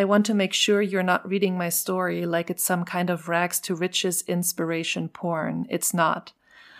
[0.00, 3.28] I want to make sure you're not reading my story like it's some kind of
[3.28, 5.66] rags to riches inspiration porn.
[5.68, 6.32] It's not.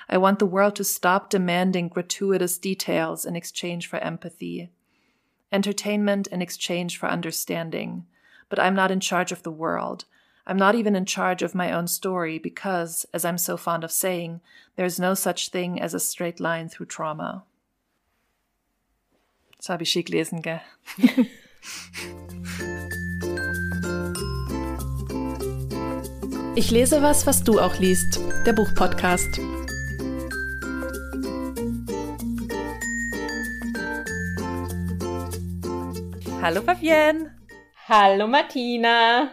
[0.09, 4.71] I want the world to stop demanding gratuitous details in exchange for empathy.
[5.53, 8.07] Entertainment in exchange for understanding.
[8.49, 10.07] But I'm not in charge of the world.
[10.47, 13.93] I'm not even in charge of my own story because, as I'm so fond of
[13.93, 14.41] saying,
[14.77, 17.45] there's no such thing as a straight line through trauma.
[19.59, 20.63] Das habe ich schick lesen, gell?
[26.57, 28.19] Ich lese was, was du auch liest.
[28.45, 29.39] Der Buchpodcast.
[36.43, 37.37] Hallo Fabienne.
[37.87, 39.29] Hallo Martina.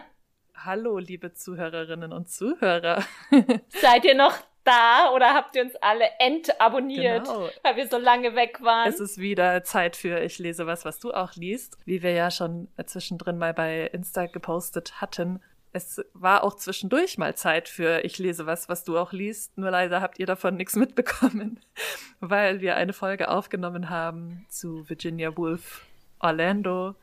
[0.54, 3.02] Hallo liebe Zuhörerinnen und Zuhörer.
[3.68, 7.48] Seid ihr noch da oder habt ihr uns alle entabonniert, genau.
[7.64, 8.88] weil wir so lange weg waren?
[8.88, 11.78] Es ist wieder Zeit für Ich lese was, was du auch liest.
[11.84, 15.40] Wie wir ja schon zwischendrin mal bei Insta gepostet hatten.
[15.78, 19.56] Es war auch zwischendurch mal Zeit für Ich lese was, was du auch liest.
[19.56, 21.60] Nur leider habt ihr davon nichts mitbekommen,
[22.20, 25.86] weil wir eine Folge aufgenommen haben zu Virginia Woolf
[26.18, 26.96] Orlando,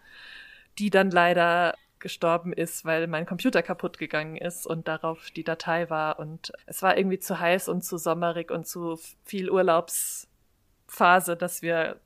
[0.78, 5.90] die dann leider gestorben ist, weil mein Computer kaputt gegangen ist und darauf die Datei
[5.90, 6.20] war.
[6.20, 12.02] Und es war irgendwie zu heiß und zu sommerig und zu viel Urlaubsphase, dass wir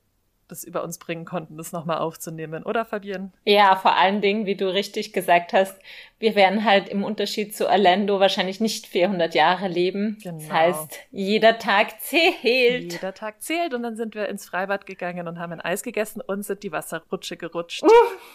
[0.49, 3.31] das über uns bringen konnten, das nochmal aufzunehmen, oder Fabienne?
[3.45, 5.79] Ja, vor allen Dingen, wie du richtig gesagt hast,
[6.19, 10.17] wir werden halt im Unterschied zu Orlando wahrscheinlich nicht 400 Jahre leben.
[10.21, 10.37] Genau.
[10.39, 12.93] Das heißt, jeder Tag zählt.
[12.93, 16.21] Jeder Tag zählt und dann sind wir ins Freibad gegangen und haben ein Eis gegessen
[16.21, 17.89] und sind die Wasserrutsche gerutscht, uh.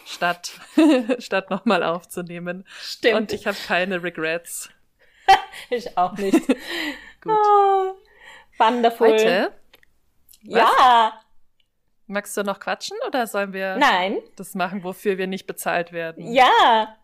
[0.05, 0.59] statt,
[1.19, 2.65] statt nochmal aufzunehmen.
[2.81, 3.15] Stimmt.
[3.15, 4.69] Und ich habe keine Regrets.
[5.69, 6.47] ich auch nicht.
[7.21, 7.33] Gut.
[7.33, 7.95] Oh,
[8.57, 9.09] wonderful.
[9.09, 9.51] Heute?
[10.43, 11.24] Ja.
[12.07, 14.19] Magst du noch quatschen oder sollen wir Nein.
[14.35, 16.31] das machen, wofür wir nicht bezahlt werden?
[16.31, 16.97] Ja.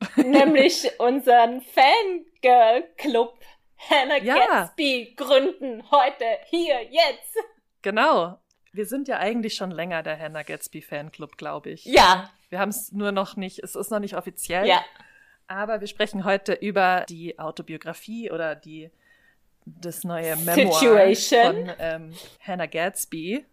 [0.16, 3.38] Nämlich unseren Fangirl Club
[3.78, 4.36] Hannah ja.
[4.36, 7.36] Gatsby gründen heute, hier, jetzt.
[7.82, 8.38] Genau.
[8.72, 11.84] Wir sind ja eigentlich schon länger der Hannah Gatsby Fanclub, glaube ich.
[11.84, 12.30] Ja.
[12.48, 14.66] Wir haben es nur noch nicht, es ist noch nicht offiziell.
[14.66, 14.84] Ja.
[15.46, 18.90] Aber wir sprechen heute über die Autobiografie oder die
[19.64, 21.66] das neue Memoir Situation.
[21.66, 23.44] von ähm, Hannah Gatsby.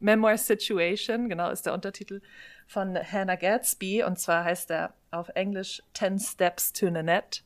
[0.00, 2.20] Memoir Situation, genau ist der Untertitel
[2.66, 4.02] von Hannah Gadsby.
[4.02, 7.42] Und zwar heißt er auf Englisch Ten Steps to Nanette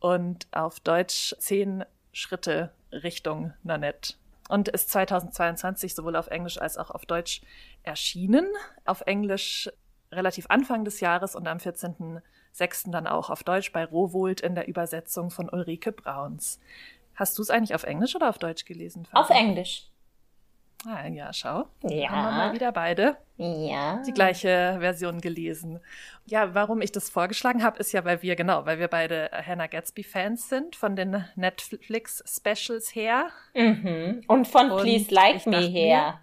[0.00, 4.14] und auf Deutsch Zehn Schritte Richtung Nanette.
[4.48, 7.40] Und ist 2022 sowohl auf Englisch als auch auf Deutsch
[7.82, 8.46] erschienen.
[8.84, 9.70] Auf Englisch
[10.12, 12.90] relativ Anfang des Jahres und am 14.06.
[12.90, 16.60] dann auch auf Deutsch bei Rowold in der Übersetzung von Ulrike Brauns.
[17.14, 19.08] Hast du es eigentlich auf Englisch oder auf Deutsch gelesen?
[19.12, 19.88] Auf Englisch.
[20.88, 21.66] Ah, ja, schau.
[21.82, 22.10] Ja.
[22.10, 24.00] Haben wir mal wieder beide ja.
[24.06, 25.80] die gleiche Version gelesen.
[26.26, 29.66] Ja, warum ich das vorgeschlagen habe, ist ja, weil wir, genau, weil wir beide Hannah
[29.66, 33.30] Gatsby-Fans sind, von den Netflix-Specials her.
[33.54, 34.22] Mhm.
[34.28, 36.20] Und von und Please Like Me her.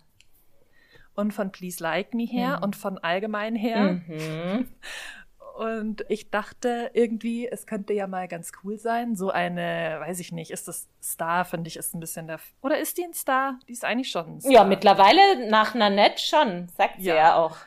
[1.15, 2.63] und von Please Like Me her mhm.
[2.63, 3.99] und von allgemein her.
[4.07, 4.69] Mhm.
[5.53, 9.15] Und ich dachte irgendwie, es könnte ja mal ganz cool sein.
[9.15, 12.39] So eine, weiß ich nicht, ist das Star, finde ich, ist ein bisschen der.
[12.61, 13.59] Oder ist die ein Star?
[13.67, 14.51] Die ist eigentlich schon ein Star.
[14.51, 17.57] Ja, mittlerweile nach Nanette schon, sagt sie ja, ja auch.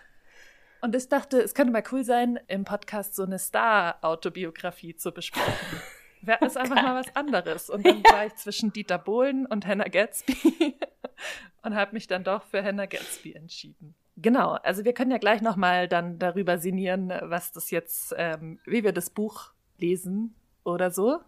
[0.80, 5.80] Und ich dachte, es könnte mal cool sein, im Podcast so eine Star-Autobiografie zu besprechen.
[6.22, 7.70] Wäre es einfach mal was anderes.
[7.70, 8.12] Und dann ja.
[8.12, 10.76] war ich zwischen Dieter Bohlen und Hannah Gatsby
[11.62, 13.94] und habe mich dann doch für Hannah Gatsby entschieden.
[14.16, 18.82] Genau, also wir können ja gleich nochmal dann darüber sinnieren, was das jetzt, ähm, wie
[18.82, 20.34] wir das Buch lesen
[20.64, 21.20] oder so.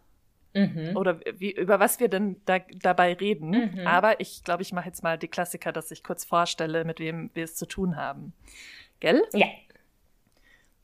[0.54, 0.96] Mhm.
[0.96, 3.50] Oder wie, über was wir denn da, dabei reden.
[3.50, 3.86] Mhm.
[3.86, 7.30] Aber ich glaube, ich mache jetzt mal die Klassiker, dass ich kurz vorstelle, mit wem
[7.34, 8.32] wir es zu tun haben.
[9.00, 9.22] Gell?
[9.34, 9.46] Ja.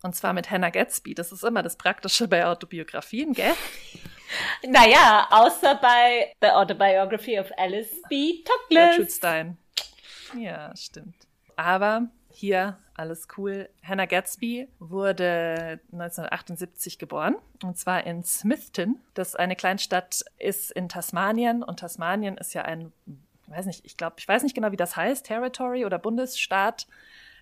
[0.03, 1.15] Und zwar mit Hannah Gatsby.
[1.15, 3.55] Das ist immer das Praktische bei Autobiografien, gell?
[4.67, 8.43] Naja, außer bei The Autobiography of Alice B.
[8.43, 8.97] Toklas.
[8.97, 9.59] Gertrude Stein.
[10.37, 11.15] Ja, stimmt.
[11.57, 13.69] Aber hier alles cool.
[13.83, 19.01] Hannah Gatsby wurde 1978 geboren und zwar in Smithton.
[19.15, 22.93] Das eine Kleinstadt ist in Tasmanien und Tasmanien ist ja ein,
[23.49, 26.87] weiß nicht, ich glaube, ich weiß nicht genau, wie das heißt, Territory oder Bundesstaat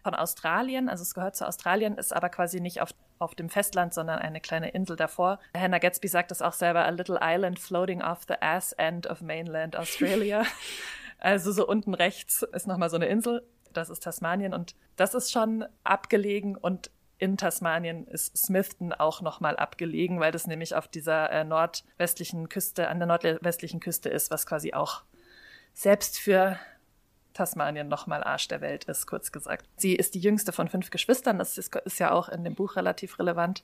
[0.02, 0.88] von Australien.
[0.88, 4.40] Also es gehört zu Australien, ist aber quasi nicht auf, auf dem Festland, sondern eine
[4.40, 5.38] kleine Insel davor.
[5.56, 9.20] Hannah Gatsby sagt das auch selber, a little island floating off the ass end of
[9.20, 10.44] mainland Australia.
[11.24, 15.32] Also so unten rechts ist nochmal so eine Insel das ist Tasmanien und das ist
[15.32, 16.90] schon abgelegen und
[17.22, 22.88] in Tasmanien ist Smithton auch nochmal abgelegen, weil das nämlich auf dieser äh, nordwestlichen Küste,
[22.88, 25.02] an der nordwestlichen Küste ist, was quasi auch
[25.72, 26.58] selbst für
[27.32, 29.66] Tasmanien nochmal Arsch der Welt ist, kurz gesagt.
[29.76, 32.74] Sie ist die jüngste von fünf Geschwistern, das ist, ist ja auch in dem Buch
[32.74, 33.62] relativ relevant.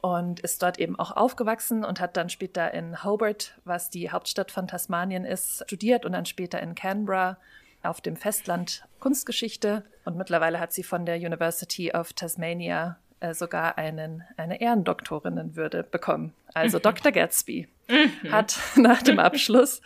[0.00, 4.50] Und ist dort eben auch aufgewachsen und hat dann später in Hobart, was die Hauptstadt
[4.50, 7.38] von Tasmanien ist, studiert und dann später in Canberra
[7.84, 13.78] auf dem Festland Kunstgeschichte und mittlerweile hat sie von der University of Tasmania äh, sogar
[13.78, 16.34] einen, eine Ehrendoktorinnenwürde bekommen.
[16.52, 17.12] Also Dr.
[17.12, 18.32] Gatsby mhm.
[18.32, 19.80] hat nach dem Abschluss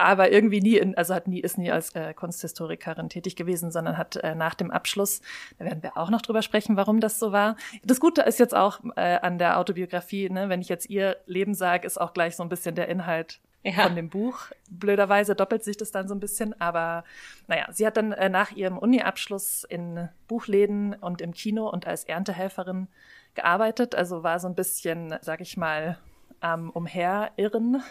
[0.00, 3.98] aber irgendwie nie, in, also hat nie, ist nie als äh, Kunsthistorikerin tätig gewesen, sondern
[3.98, 5.20] hat äh, nach dem Abschluss,
[5.58, 7.56] da werden wir auch noch drüber sprechen, warum das so war.
[7.84, 11.54] Das Gute ist jetzt auch äh, an der Autobiografie, ne, wenn ich jetzt ihr Leben
[11.54, 13.84] sage, ist auch gleich so ein bisschen der Inhalt ja.
[13.84, 14.38] von dem Buch.
[14.70, 17.04] Blöderweise doppelt sich das dann so ein bisschen, aber
[17.46, 22.04] naja, sie hat dann äh, nach ihrem Uni-Abschluss in Buchläden und im Kino und als
[22.04, 22.88] Erntehelferin
[23.34, 25.98] gearbeitet, also war so ein bisschen, sag ich mal,
[26.40, 27.82] am Umherirren,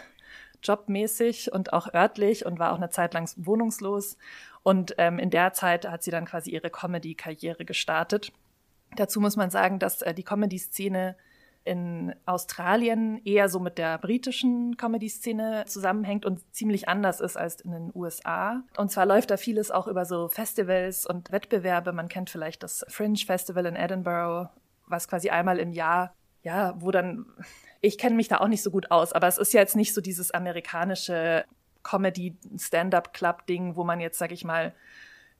[0.62, 4.18] jobmäßig und auch örtlich und war auch eine Zeit lang wohnungslos.
[4.62, 8.32] Und ähm, in der Zeit hat sie dann quasi ihre Comedy-Karriere gestartet.
[8.96, 11.16] Dazu muss man sagen, dass äh, die Comedy-Szene
[11.64, 17.72] in Australien eher so mit der britischen Comedy-Szene zusammenhängt und ziemlich anders ist als in
[17.72, 18.62] den USA.
[18.76, 21.92] Und zwar läuft da vieles auch über so Festivals und Wettbewerbe.
[21.92, 24.48] Man kennt vielleicht das Fringe Festival in Edinburgh,
[24.86, 27.26] was quasi einmal im Jahr, ja, wo dann,
[27.80, 29.92] ich kenne mich da auch nicht so gut aus, aber es ist ja jetzt nicht
[29.94, 31.44] so dieses amerikanische
[31.82, 34.74] Comedy-Stand-up-Club-Ding, wo man jetzt, sag ich mal,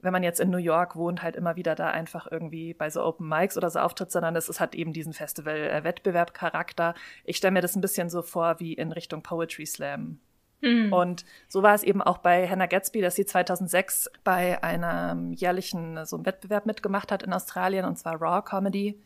[0.03, 3.05] wenn man jetzt in New York wohnt, halt immer wieder da einfach irgendwie bei so
[3.05, 6.95] Open Mics oder so auftritt, sondern es hat eben diesen Festival-Wettbewerb-Charakter.
[7.25, 10.19] Ich stelle mir das ein bisschen so vor wie in Richtung Poetry Slam.
[10.63, 10.93] Mhm.
[10.93, 16.05] Und so war es eben auch bei Hannah Gatsby, dass sie 2006 bei einem jährlichen
[16.05, 19.01] so einem Wettbewerb mitgemacht hat in Australien, und zwar Raw Comedy.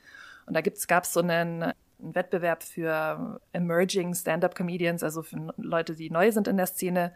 [0.46, 5.94] Und da gab es so einen, einen Wettbewerb für Emerging Stand-up Comedians, also für Leute,
[5.94, 7.12] die neu sind in der Szene,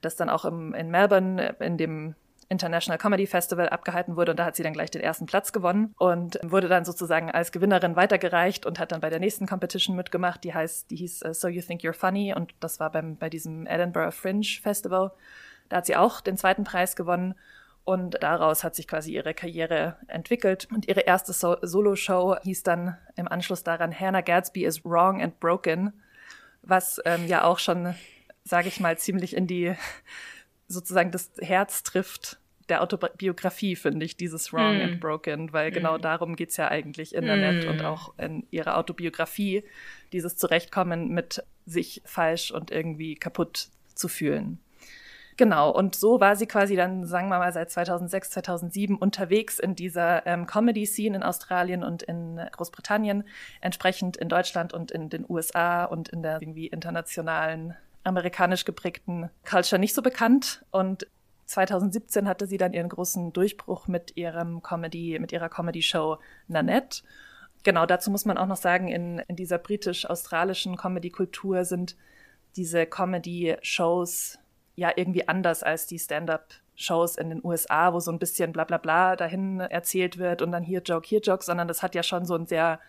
[0.00, 2.14] das dann auch im, in Melbourne in dem
[2.52, 5.94] International Comedy Festival abgehalten wurde und da hat sie dann gleich den ersten Platz gewonnen
[5.98, 10.44] und wurde dann sozusagen als Gewinnerin weitergereicht und hat dann bei der nächsten Competition mitgemacht,
[10.44, 13.30] die heißt, die hieß uh, So You Think You're Funny und das war beim, bei
[13.30, 15.12] diesem Edinburgh Fringe Festival.
[15.68, 17.34] Da hat sie auch den zweiten Preis gewonnen
[17.84, 20.68] und daraus hat sich quasi ihre Karriere entwickelt.
[20.72, 25.40] Und ihre erste so Solo-Show hieß dann im Anschluss daran Hannah Gadsby is Wrong and
[25.40, 25.92] Broken,
[26.62, 27.94] was ähm, ja auch schon,
[28.44, 29.74] sage ich mal, ziemlich in die
[30.68, 34.82] sozusagen das Herz trifft der Autobiografie, finde ich, dieses Wrong mm.
[34.82, 35.74] and Broken, weil mm.
[35.74, 37.70] genau darum geht's ja eigentlich in Annette mm.
[37.70, 39.64] und auch in ihrer Autobiografie,
[40.12, 44.58] dieses Zurechtkommen mit sich falsch und irgendwie kaputt zu fühlen.
[45.36, 49.74] Genau, und so war sie quasi dann, sagen wir mal, seit 2006, 2007 unterwegs in
[49.74, 53.24] dieser ähm, Comedy-Scene in Australien und in Großbritannien,
[53.60, 57.74] entsprechend in Deutschland und in den USA und in der irgendwie internationalen
[58.04, 60.64] amerikanisch geprägten Culture nicht so bekannt.
[60.70, 61.06] Und
[61.46, 66.18] 2017 hatte sie dann ihren großen Durchbruch mit ihrem Comedy, mit ihrer Comedy-Show
[66.48, 67.02] Nanette.
[67.62, 71.96] Genau, dazu muss man auch noch sagen, in, in dieser britisch-australischen Comedy-Kultur sind
[72.56, 74.38] diese Comedy-Shows
[74.74, 78.78] ja irgendwie anders als die Stand-up-Shows in den USA, wo so ein bisschen bla bla
[78.78, 82.24] bla dahin erzählt wird und dann hier Joke, hier Joke, sondern das hat ja schon
[82.24, 82.80] so ein sehr,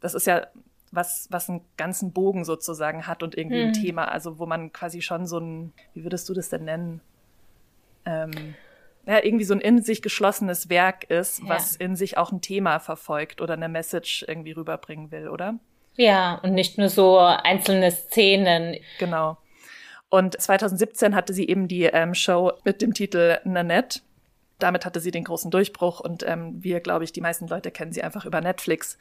[0.00, 0.46] das ist ja
[0.92, 3.68] was, was einen ganzen Bogen sozusagen hat und irgendwie hm.
[3.68, 7.00] ein Thema, also wo man quasi schon so ein, wie würdest du das denn nennen?
[8.06, 8.54] Ähm,
[9.06, 11.48] ja, irgendwie so ein in sich geschlossenes Werk ist, ja.
[11.48, 15.58] was in sich auch ein Thema verfolgt oder eine Message irgendwie rüberbringen will, oder?
[15.96, 18.76] Ja, und nicht nur so einzelne Szenen.
[18.98, 19.36] Genau.
[20.08, 24.00] Und 2017 hatte sie eben die ähm, Show mit dem Titel Nanette.
[24.58, 27.92] Damit hatte sie den großen Durchbruch und ähm, wir, glaube ich, die meisten Leute kennen
[27.92, 28.98] sie einfach über Netflix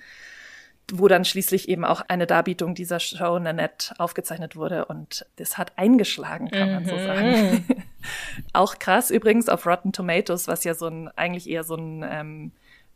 [0.92, 5.72] wo dann schließlich eben auch eine Darbietung dieser Show Nanette aufgezeichnet wurde und das hat
[5.78, 7.06] eingeschlagen, kann man so mhm.
[7.06, 7.66] sagen.
[8.54, 12.52] auch krass übrigens auf Rotten Tomatoes, was ja so ein eigentlich eher so ein ähm,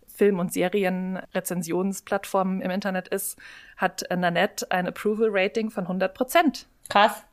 [0.07, 3.37] Film- und Serienrezensionsplattform im Internet ist,
[3.77, 6.67] hat Nanette ein Approval-Rating von 100 Prozent.
[6.89, 7.23] Krass.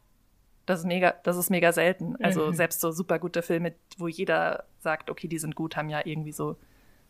[0.66, 2.16] Das ist mega, das ist mega selten.
[2.22, 2.54] Also mhm.
[2.54, 6.32] selbst so super gute Filme, wo jeder sagt, okay, die sind gut, haben ja irgendwie
[6.32, 6.56] so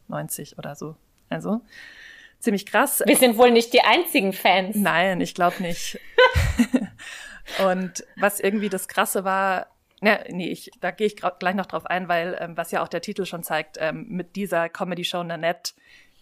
[0.09, 0.97] 90 oder so.
[1.29, 1.61] Also
[2.39, 3.03] ziemlich krass.
[3.07, 4.77] Wir sind wohl nicht die einzigen Fans.
[4.77, 5.99] Nein, ich glaube nicht.
[7.67, 9.69] und was irgendwie das Krasse war,
[10.03, 12.89] ja, nee, ich, da gehe ich gleich noch drauf ein, weil ähm, was ja auch
[12.89, 15.73] der Titel schon zeigt, ähm, mit dieser Comedy-Show Nanette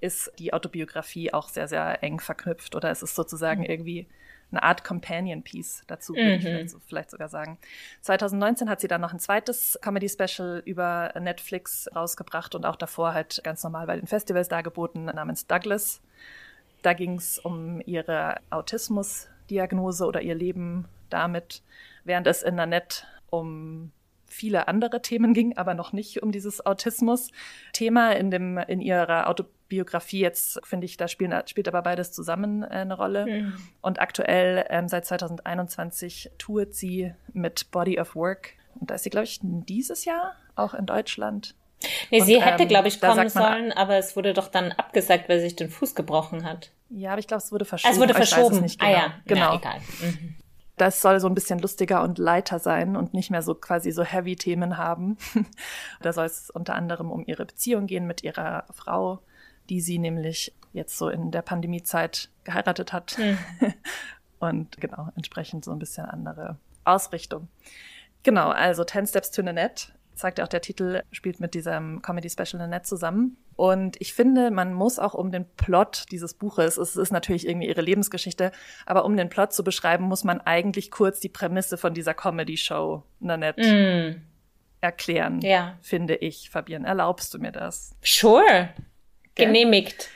[0.00, 3.70] ist die Autobiografie auch sehr, sehr eng verknüpft oder es ist sozusagen mhm.
[3.70, 4.06] irgendwie
[4.52, 6.34] eine Art Companion Piece dazu, würde mhm.
[6.36, 7.58] ich vielleicht, so, vielleicht, sogar sagen.
[8.02, 13.14] 2019 hat sie dann noch ein zweites Comedy Special über Netflix rausgebracht und auch davor
[13.14, 16.00] halt ganz normal bei den Festivals dargeboten namens Douglas.
[16.82, 21.62] Da ging es um ihre Autismusdiagnose oder ihr Leben damit,
[22.04, 23.92] während es in Nanette um
[24.26, 28.12] viele andere Themen ging, aber noch nicht um dieses Autismus-Thema.
[28.12, 32.66] In dem, in ihrer Autobiografie jetzt, finde ich, da spielen, spielt aber beides zusammen äh,
[32.66, 33.26] eine Rolle.
[33.26, 33.54] Mhm.
[33.80, 38.54] Und aktuell, ähm, seit 2021, tourt sie mit Body of Work.
[38.80, 41.54] Und da ist sie, glaube ich, dieses Jahr auch in Deutschland.
[42.10, 45.28] Nee, und, sie hätte, ähm, glaube ich, kommen sollen, aber es wurde doch dann abgesagt,
[45.28, 46.70] weil sie sich den Fuß gebrochen hat.
[46.90, 47.94] Ja, aber ich glaube, es wurde verschoben.
[47.94, 48.60] Es wurde verschoben.
[48.60, 48.74] Genau.
[48.78, 49.52] Ah ja, genau.
[49.52, 49.80] Ja, egal.
[50.00, 50.36] Mhm
[50.76, 54.02] das soll so ein bisschen lustiger und leiter sein und nicht mehr so quasi so
[54.02, 55.16] heavy Themen haben.
[56.00, 59.20] da soll es unter anderem um ihre Beziehung gehen mit ihrer Frau,
[59.72, 63.16] die sie nämlich jetzt so in der Pandemiezeit geheiratet hat.
[63.16, 63.38] Mhm.
[64.38, 67.48] und genau, entsprechend so ein bisschen andere Ausrichtung.
[68.22, 72.58] Genau, also 10 Steps to Nanette zeigt ja auch der Titel, spielt mit diesem Comedy-Special
[72.58, 73.38] Nanette zusammen.
[73.56, 77.68] Und ich finde, man muss auch um den Plot dieses Buches, es ist natürlich irgendwie
[77.68, 78.52] ihre Lebensgeschichte,
[78.84, 83.04] aber um den Plot zu beschreiben, muss man eigentlich kurz die Prämisse von dieser Comedy-Show
[83.20, 84.22] Nanette mm.
[84.82, 85.78] erklären, ja.
[85.80, 86.50] finde ich.
[86.50, 87.96] Fabian, erlaubst du mir das?
[88.02, 88.68] Sure.
[89.34, 90.10] Genehmigt.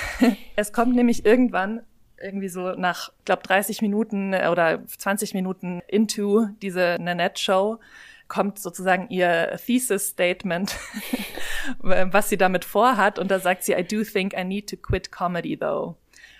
[0.56, 1.82] es kommt nämlich irgendwann
[2.20, 7.78] irgendwie so nach, glaube 30 Minuten oder 20 Minuten into diese Nanette-Show
[8.26, 10.76] kommt sozusagen ihr Thesis-Statement,
[11.78, 13.18] was sie damit vorhat.
[13.18, 15.96] Und da sagt sie, I do think I need to quit comedy though.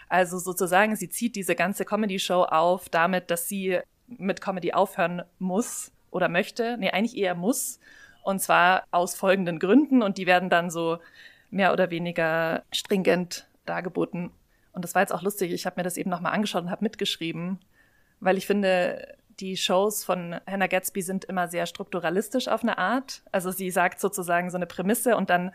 [0.08, 5.92] Also sozusagen, sie zieht diese ganze Comedy-Show auf damit, dass sie mit Comedy aufhören muss
[6.10, 6.76] oder möchte.
[6.78, 7.78] Nee, eigentlich eher muss.
[8.22, 10.02] Und zwar aus folgenden Gründen.
[10.02, 10.98] Und die werden dann so
[11.50, 14.30] mehr oder weniger stringent dargeboten.
[14.72, 15.52] Und das war jetzt auch lustig.
[15.52, 17.58] Ich habe mir das eben nochmal angeschaut und habe mitgeschrieben,
[18.20, 23.22] weil ich finde, die Shows von Hannah Gatsby sind immer sehr strukturalistisch auf eine Art.
[23.32, 25.52] Also sie sagt sozusagen so eine Prämisse und dann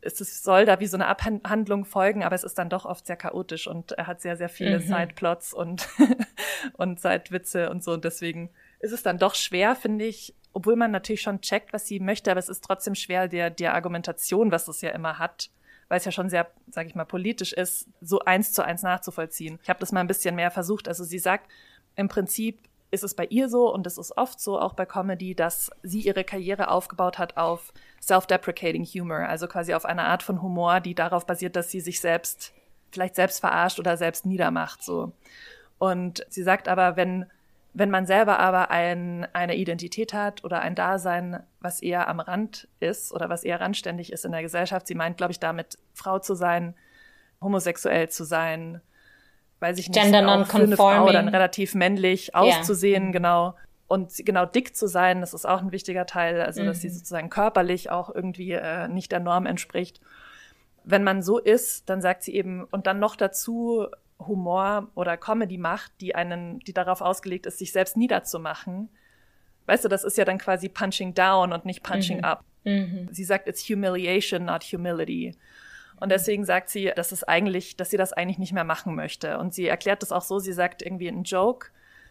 [0.00, 3.06] ist es soll da wie so eine Abhandlung folgen, aber es ist dann doch oft
[3.06, 4.82] sehr chaotisch und er hat sehr, sehr viele mhm.
[4.82, 5.88] Sideplots und,
[6.74, 7.92] und Sidewitze und so.
[7.92, 11.86] Und deswegen ist es dann doch schwer, finde ich, obwohl man natürlich schon checkt, was
[11.86, 15.50] sie möchte, aber es ist trotzdem schwer, der, der Argumentation, was es ja immer hat,
[15.88, 19.58] weil es ja schon sehr, sage ich mal, politisch ist, so eins zu eins nachzuvollziehen.
[19.62, 20.88] Ich habe das mal ein bisschen mehr versucht.
[20.88, 21.50] Also sie sagt
[21.94, 22.58] im Prinzip,
[22.90, 26.00] ist es bei ihr so und es ist oft so auch bei Comedy, dass sie
[26.00, 30.94] ihre Karriere aufgebaut hat auf self-deprecating Humor, also quasi auf einer Art von Humor, die
[30.94, 32.54] darauf basiert, dass sie sich selbst
[32.92, 35.12] vielleicht selbst verarscht oder selbst niedermacht so.
[35.76, 37.26] Und sie sagt aber, wenn
[37.78, 42.68] wenn man selber aber ein, eine Identität hat oder ein Dasein, was eher am Rand
[42.80, 46.18] ist oder was eher randständig ist in der Gesellschaft, sie meint, glaube ich, damit Frau
[46.18, 46.74] zu sein,
[47.42, 48.80] homosexuell zu sein,
[49.60, 53.12] weiß ich nicht, Gender auch für eine Frau dann relativ männlich auszusehen, yeah.
[53.12, 53.54] genau.
[53.88, 56.68] Und genau dick zu sein, das ist auch ein wichtiger Teil, also mhm.
[56.68, 56.94] dass sie mhm.
[56.94, 60.00] sozusagen körperlich auch irgendwie äh, nicht der Norm entspricht.
[60.84, 63.86] Wenn man so ist, dann sagt sie eben, und dann noch dazu
[64.18, 68.88] Humor oder Comedy macht, die einen, die darauf ausgelegt ist, sich selbst niederzumachen.
[69.66, 72.24] Weißt du, das ist ja dann quasi punching down und nicht punching mhm.
[72.24, 72.44] up.
[72.64, 73.08] Mhm.
[73.10, 75.36] Sie sagt, it's humiliation, not humility.
[75.98, 79.38] Und deswegen sagt sie, dass es eigentlich, dass sie das eigentlich nicht mehr machen möchte.
[79.38, 81.68] Und sie erklärt das auch so, sie sagt irgendwie ein Joke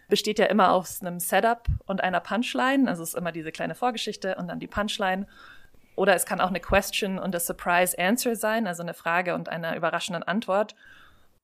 [0.08, 2.88] besteht ja immer aus einem Setup und einer Punchline.
[2.88, 5.28] Also es ist immer diese kleine Vorgeschichte und dann die Punchline.
[5.96, 9.50] Oder es kann auch eine Question und a Surprise Answer sein, also eine Frage und
[9.50, 10.76] eine überraschende Antwort.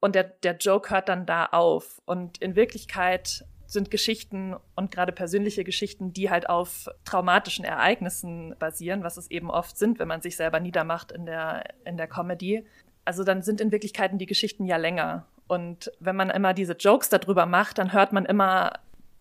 [0.01, 2.01] Und der, der Joke hört dann da auf.
[2.05, 9.03] Und in Wirklichkeit sind Geschichten und gerade persönliche Geschichten, die halt auf traumatischen Ereignissen basieren,
[9.03, 12.65] was es eben oft sind, wenn man sich selber niedermacht in der, in der Comedy.
[13.05, 15.25] Also dann sind in Wirklichkeiten die Geschichten ja länger.
[15.47, 18.73] Und wenn man immer diese Jokes darüber macht, dann hört man immer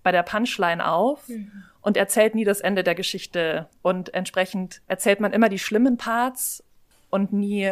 [0.03, 1.65] bei der Punchline auf mhm.
[1.83, 3.69] und erzählt nie das Ende der Geschichte.
[3.83, 6.65] Und entsprechend erzählt man immer die schlimmen Parts
[7.11, 7.71] und nie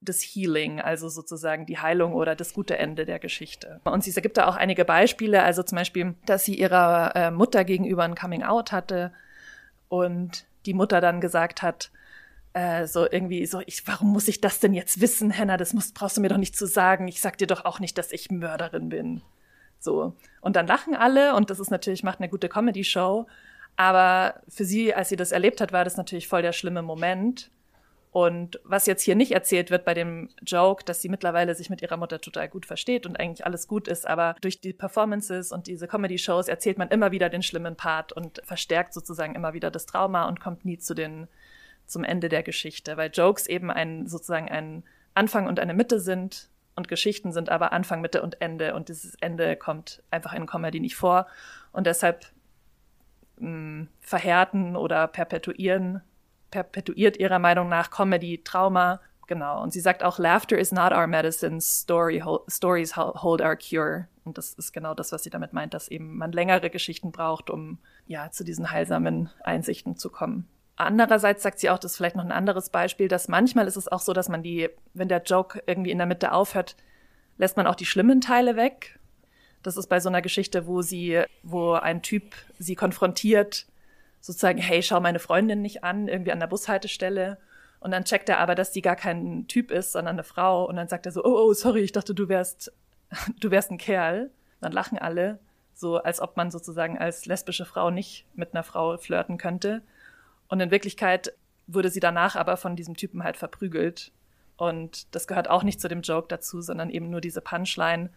[0.00, 3.80] das Healing, also sozusagen die Heilung oder das gute Ende der Geschichte.
[3.84, 7.64] Und sie gibt da auch einige Beispiele, also zum Beispiel, dass sie ihrer äh, Mutter
[7.64, 9.12] gegenüber ein Coming Out hatte
[9.88, 11.90] und die Mutter dann gesagt hat,
[12.52, 15.56] äh, so irgendwie so, ich, warum muss ich das denn jetzt wissen, Hannah?
[15.56, 17.06] Das musst, brauchst du mir doch nicht zu sagen.
[17.06, 19.22] Ich sag dir doch auch nicht, dass ich Mörderin bin.
[19.78, 20.14] So.
[20.40, 23.26] Und dann lachen alle und das ist natürlich, macht eine gute Comedy-Show.
[23.76, 27.50] Aber für sie, als sie das erlebt hat, war das natürlich voll der schlimme Moment.
[28.16, 31.82] Und was jetzt hier nicht erzählt wird bei dem Joke, dass sie mittlerweile sich mit
[31.82, 35.66] ihrer Mutter total gut versteht und eigentlich alles gut ist, aber durch die Performances und
[35.66, 39.84] diese Comedy-Shows erzählt man immer wieder den schlimmen Part und verstärkt sozusagen immer wieder das
[39.84, 41.28] Trauma und kommt nie zu den,
[41.84, 46.48] zum Ende der Geschichte, weil Jokes eben ein, sozusagen ein Anfang und eine Mitte sind
[46.74, 48.74] und Geschichten sind aber Anfang, Mitte und Ende.
[48.74, 51.26] Und dieses Ende kommt einfach in Comedy nicht vor.
[51.70, 52.24] Und deshalb
[53.36, 56.00] mh, mm, verhärten oder perpetuieren
[56.62, 59.62] perpetuiert ihrer Meinung nach Comedy Trauma, Genau.
[59.62, 64.06] Und sie sagt auch, Laughter is not our medicine, story, stories hold our cure.
[64.24, 67.50] Und das ist genau das, was sie damit meint, dass eben man längere Geschichten braucht,
[67.50, 70.48] um ja zu diesen heilsamen Einsichten zu kommen.
[70.76, 73.90] Andererseits sagt sie auch, das ist vielleicht noch ein anderes Beispiel, dass manchmal ist es
[73.90, 76.76] auch so, dass man die, wenn der Joke irgendwie in der Mitte aufhört,
[77.38, 78.98] lässt man auch die schlimmen Teile weg.
[79.62, 83.66] Das ist bei so einer Geschichte, wo sie, wo ein Typ sie konfrontiert,
[84.26, 87.38] sozusagen, hey, schau meine Freundin nicht an, irgendwie an der Bushaltestelle.
[87.78, 90.64] Und dann checkt er aber, dass die gar kein Typ ist, sondern eine Frau.
[90.64, 92.72] Und dann sagt er so, oh, oh, sorry, ich dachte, du wärst,
[93.40, 94.30] du wärst ein Kerl.
[94.60, 95.38] Dann lachen alle,
[95.74, 99.82] so als ob man sozusagen als lesbische Frau nicht mit einer Frau flirten könnte.
[100.48, 101.32] Und in Wirklichkeit
[101.68, 104.10] wurde sie danach aber von diesem Typen halt verprügelt.
[104.56, 108.10] Und das gehört auch nicht zu dem Joke dazu, sondern eben nur diese Punchline.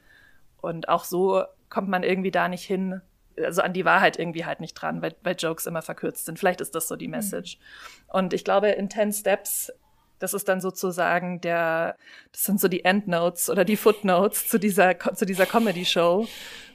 [0.62, 3.02] Und auch so kommt man irgendwie da nicht hin,
[3.44, 6.40] also an die Wahrheit irgendwie halt nicht dran, weil, weil Jokes immer verkürzt sind.
[6.40, 7.16] Vielleicht ist das so die mhm.
[7.16, 7.58] Message.
[7.58, 8.16] Mhm.
[8.16, 9.72] Und ich glaube, in 10 Steps,
[10.20, 11.96] das ist dann sozusagen der,
[12.32, 16.28] das sind so die Endnotes oder die Footnotes zu dieser, zu dieser Comedy-Show,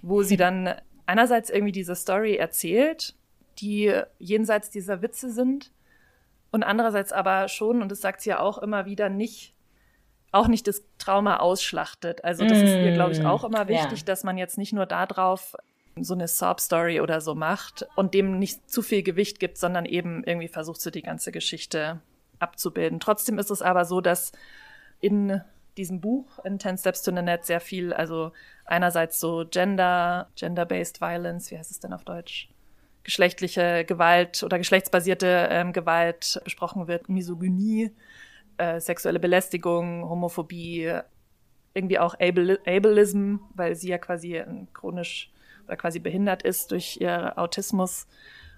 [0.03, 0.75] wo sie dann
[1.07, 3.15] einerseits irgendwie diese Story erzählt,
[3.59, 5.73] die jenseits dieser Witze sind
[6.51, 9.55] und andererseits aber schon, und das sagt sie ja auch immer wieder, nicht
[10.35, 12.25] auch nicht das Trauma ausschlachtet.
[12.25, 14.05] Also das ist ihr, glaube ich, auch immer wichtig, ja.
[14.05, 15.55] dass man jetzt nicht nur darauf
[16.01, 20.25] so eine Sob-Story oder so macht und dem nicht zu viel Gewicht gibt, sondern eben
[20.25, 22.01] irgendwie versucht, so die ganze Geschichte
[22.39, 23.01] abzubilden.
[23.01, 24.33] Trotzdem ist es aber so, dass
[25.01, 25.41] in
[25.77, 28.33] diesem Buch, in 10 Steps to the Net, sehr viel, also
[28.65, 32.49] einerseits so Gender, Gender-Based Violence, wie heißt es denn auf Deutsch?
[33.03, 37.91] Geschlechtliche Gewalt oder geschlechtsbasierte ähm, Gewalt besprochen wird, Misogynie,
[38.57, 41.01] äh, sexuelle Belästigung, Homophobie,
[41.75, 45.34] irgendwie auch Ableism, weil sie ja quasi chronisch
[45.65, 48.07] oder quasi behindert ist durch ihr Autismus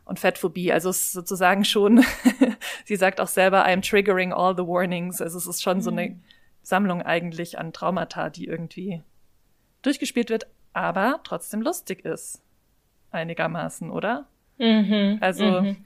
[0.04, 0.72] und Fettphobie.
[0.72, 2.04] Also es ist sozusagen schon,
[2.84, 5.20] sie sagt auch selber, I'm triggering all the warnings.
[5.20, 5.82] Also es ist schon mhm.
[5.82, 6.22] so eine mhm.
[6.62, 9.02] Sammlung eigentlich an Traumata, die irgendwie
[9.82, 12.42] durchgespielt wird, aber trotzdem lustig ist.
[13.10, 14.26] Einigermaßen, oder?
[14.58, 15.18] Mhm.
[15.20, 15.76] Also mhm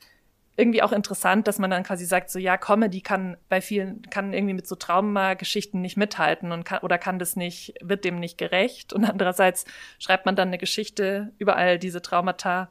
[0.60, 4.32] irgendwie auch interessant, dass man dann quasi sagt, so ja, Comedy kann bei vielen, kann
[4.32, 8.38] irgendwie mit so Traumageschichten nicht mithalten und kann, oder kann das nicht, wird dem nicht
[8.38, 8.92] gerecht.
[8.92, 9.64] Und andererseits
[9.98, 12.68] schreibt man dann eine Geschichte über all diese Traumata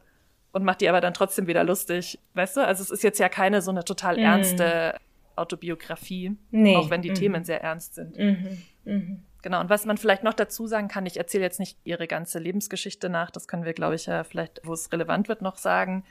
[0.52, 2.20] und macht die aber dann trotzdem wieder lustig.
[2.36, 2.66] Weißt du?
[2.66, 4.24] Also es ist jetzt ja keine so eine total mhm.
[4.24, 4.96] ernste
[5.36, 6.76] Autobiografie, nee.
[6.76, 7.16] auch wenn die mhm.
[7.16, 8.18] Themen sehr ernst sind.
[8.18, 8.58] Mhm.
[8.86, 9.24] mhm.
[9.42, 12.40] Genau, und was man vielleicht noch dazu sagen kann, ich erzähle jetzt nicht ihre ganze
[12.40, 16.04] Lebensgeschichte nach, das können wir, glaube ich, ja vielleicht, wo es relevant wird, noch sagen.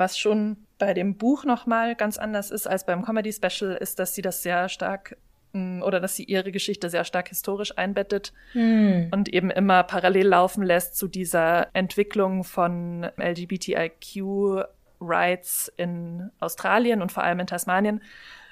[0.00, 4.14] Was schon bei dem Buch nochmal ganz anders ist als beim Comedy Special, ist, dass
[4.14, 5.18] sie das sehr stark
[5.52, 9.08] mm, oder dass sie ihre Geschichte sehr stark historisch einbettet hm.
[9.10, 14.64] und eben immer parallel laufen lässt zu dieser Entwicklung von LGBTIQ
[15.02, 18.00] Rights in Australien und vor allem in Tasmanien,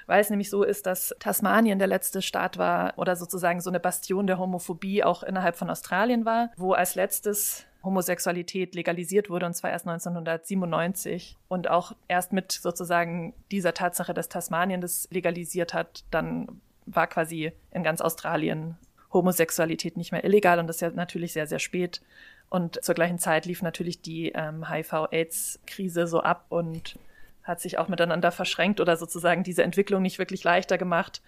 [0.05, 3.79] weil es nämlich so ist, dass Tasmanien der letzte Staat war oder sozusagen so eine
[3.79, 9.53] Bastion der Homophobie auch innerhalb von Australien war, wo als letztes Homosexualität legalisiert wurde, und
[9.53, 11.37] zwar erst 1997.
[11.47, 17.51] Und auch erst mit sozusagen dieser Tatsache, dass Tasmanien das legalisiert hat, dann war quasi
[17.71, 18.77] in ganz Australien
[19.13, 22.01] Homosexualität nicht mehr illegal und das ist ja natürlich sehr, sehr spät.
[22.49, 26.97] Und zur gleichen Zeit lief natürlich die ähm, HIV-Aids-Krise so ab und
[27.43, 31.21] hat sich auch miteinander verschränkt oder sozusagen diese Entwicklung nicht wirklich leichter gemacht.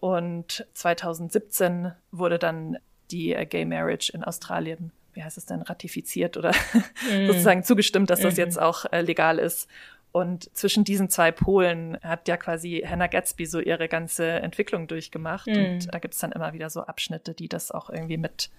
[0.00, 2.78] Und 2017 wurde dann
[3.10, 6.52] die äh, Gay Marriage in Australien wie heißt es denn, ratifiziert oder
[7.10, 7.26] mm.
[7.26, 8.38] sozusagen zugestimmt, dass das mm.
[8.38, 9.68] jetzt auch äh, legal ist.
[10.12, 15.48] Und zwischen diesen zwei Polen hat ja quasi Hannah Gatsby so ihre ganze Entwicklung durchgemacht.
[15.48, 15.50] Mm.
[15.56, 18.50] Und da gibt es dann immer wieder so Abschnitte, die das auch irgendwie mit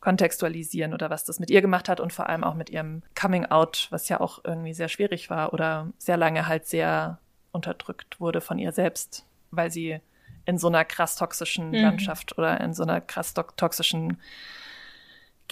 [0.00, 3.46] kontextualisieren oder was das mit ihr gemacht hat und vor allem auch mit ihrem Coming
[3.46, 7.18] Out, was ja auch irgendwie sehr schwierig war oder sehr lange halt sehr
[7.52, 10.00] unterdrückt wurde von ihr selbst, weil sie
[10.44, 11.76] in so einer krass toxischen mhm.
[11.76, 14.18] Landschaft oder in so einer krass toxischen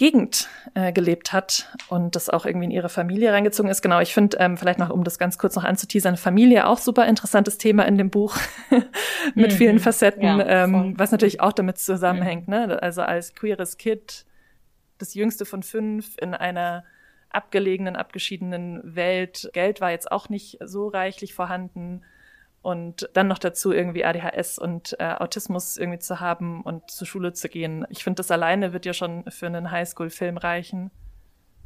[0.01, 3.83] Gegend äh, gelebt hat und das auch irgendwie in ihre Familie reingezogen ist.
[3.83, 7.05] Genau, ich finde, ähm, vielleicht noch, um das ganz kurz noch anzuteasern, Familie auch super
[7.05, 8.35] interessantes Thema in dem Buch
[9.35, 9.55] mit mhm.
[9.55, 12.47] vielen Facetten, ja, ähm, was natürlich auch damit zusammenhängt.
[12.47, 12.53] Mhm.
[12.55, 12.81] Ne?
[12.81, 14.25] Also als queeres Kind,
[14.97, 16.83] das jüngste von fünf in einer
[17.29, 19.51] abgelegenen, abgeschiedenen Welt.
[19.53, 22.01] Geld war jetzt auch nicht so reichlich vorhanden
[22.61, 27.33] und dann noch dazu irgendwie ADHS und äh, Autismus irgendwie zu haben und zur Schule
[27.33, 27.85] zu gehen.
[27.89, 30.91] Ich finde, das alleine wird ja schon für einen Highschool-Film reichen.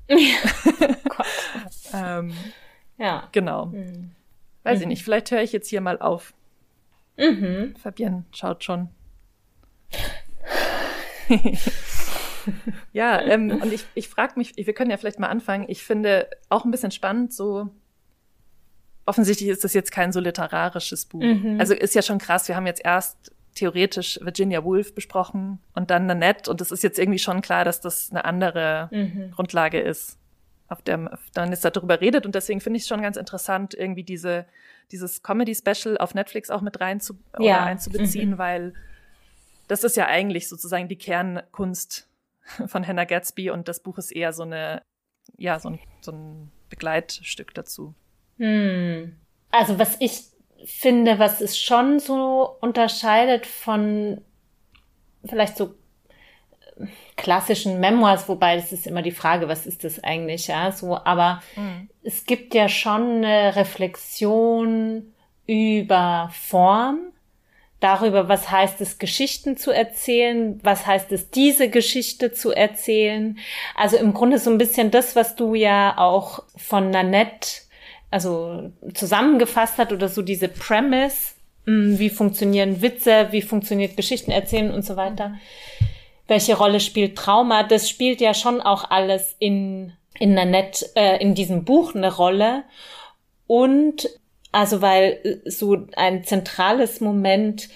[1.94, 2.34] ähm,
[2.98, 3.28] ja.
[3.32, 3.68] Genau.
[3.68, 4.12] Mhm.
[4.64, 6.34] Weiß ich nicht, vielleicht höre ich jetzt hier mal auf.
[7.18, 7.76] Mhm.
[7.76, 8.90] Fabienne schaut schon.
[12.94, 15.66] ja, ähm, und ich, ich frage mich, wir können ja vielleicht mal anfangen.
[15.68, 17.70] Ich finde auch ein bisschen spannend, so
[19.06, 21.22] offensichtlich ist das jetzt kein so literarisches Buch.
[21.22, 21.58] Mhm.
[21.60, 26.06] Also ist ja schon krass, wir haben jetzt erst theoretisch Virginia Woolf besprochen und dann
[26.06, 26.52] Nanette.
[26.52, 29.32] Und es ist jetzt irgendwie schon klar, dass das eine andere mhm.
[29.32, 30.18] Grundlage ist,
[30.68, 32.26] auf der dann ist darüber redet.
[32.26, 34.46] Und deswegen finde ich es schon ganz interessant, irgendwie diese,
[34.92, 37.64] dieses Comedy-Special auf Netflix auch mit rein zu, ja.
[37.64, 38.38] einzubeziehen, mhm.
[38.38, 38.74] weil
[39.68, 42.08] das ist ja eigentlich sozusagen die Kernkunst
[42.68, 44.82] von Hannah Gatsby und das Buch ist eher so eine,
[45.38, 47.96] ja, so ein, so ein Begleitstück dazu.
[48.38, 49.16] Hm.
[49.52, 50.24] Also was ich
[50.66, 54.22] finde, was es schon so unterscheidet von
[55.26, 55.76] vielleicht so
[57.16, 61.42] klassischen Memoirs, wobei das ist immer die Frage, was ist das eigentlich, ja, so, aber
[61.56, 61.90] mhm.
[62.04, 65.14] es gibt ja schon eine Reflexion
[65.48, 67.14] über Form,
[67.80, 73.38] darüber, was heißt es, Geschichten zu erzählen, was heißt es, diese Geschichte zu erzählen.
[73.76, 77.65] Also im Grunde so ein bisschen das, was du ja auch von Nanette
[78.16, 81.34] also zusammengefasst hat oder so diese Premise,
[81.66, 85.36] hm, wie funktionieren Witze, wie funktioniert Geschichten erzählen und so weiter.
[86.26, 87.64] Welche Rolle spielt Trauma?
[87.64, 92.64] Das spielt ja schon auch alles in in Nanette, äh, in diesem Buch eine Rolle.
[93.48, 94.08] Und
[94.54, 97.68] also weil so ein zentrales Moment,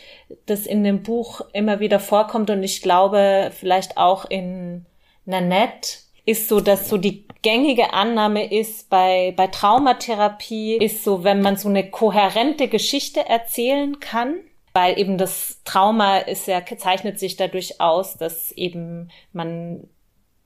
[0.45, 4.85] das in dem Buch immer wieder vorkommt und ich glaube vielleicht auch in
[5.25, 11.41] Nanette, ist so, dass so die gängige Annahme ist bei, bei Traumatherapie, ist so, wenn
[11.41, 14.35] man so eine kohärente Geschichte erzählen kann,
[14.73, 19.87] weil eben das Trauma ist ja, zeichnet sich dadurch aus, dass eben man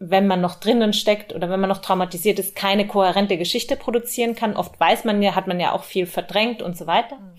[0.10, 4.36] wenn man noch drinnen steckt oder wenn man noch traumatisiert ist, keine kohärente Geschichte produzieren
[4.36, 4.58] kann.
[4.58, 7.16] Oft weiß man ja, hat man ja auch viel verdrängt und so weiter.
[7.16, 7.36] Mhm.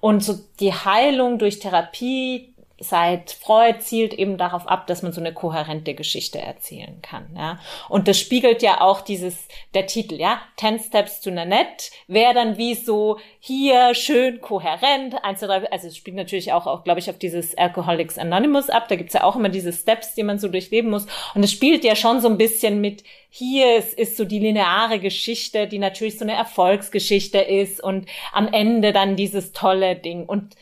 [0.00, 5.20] Und so die Heilung durch Therapie, seit Freud zielt eben darauf ab, dass man so
[5.20, 7.58] eine kohärente Geschichte erzählen kann, ja.
[7.88, 12.58] Und das spiegelt ja auch dieses, der Titel, ja, Ten Steps to Nanette, wäre dann
[12.58, 17.00] wie so hier schön kohärent, eins, zwei, drei, also es spielt natürlich auch, auch glaube
[17.00, 20.38] ich, auf dieses Alcoholics Anonymous ab, da gibt's ja auch immer diese Steps, die man
[20.38, 21.06] so durchleben muss.
[21.34, 24.98] Und es spielt ja schon so ein bisschen mit, hier ist, ist so die lineare
[24.98, 30.26] Geschichte, die natürlich so eine Erfolgsgeschichte ist und am Ende dann dieses tolle Ding.
[30.26, 30.56] Und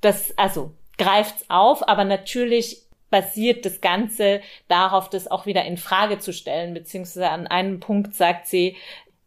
[0.00, 6.18] das, also, greift's auf, aber natürlich basiert das Ganze darauf, das auch wieder in Frage
[6.18, 8.76] zu stellen, beziehungsweise an einem Punkt sagt sie,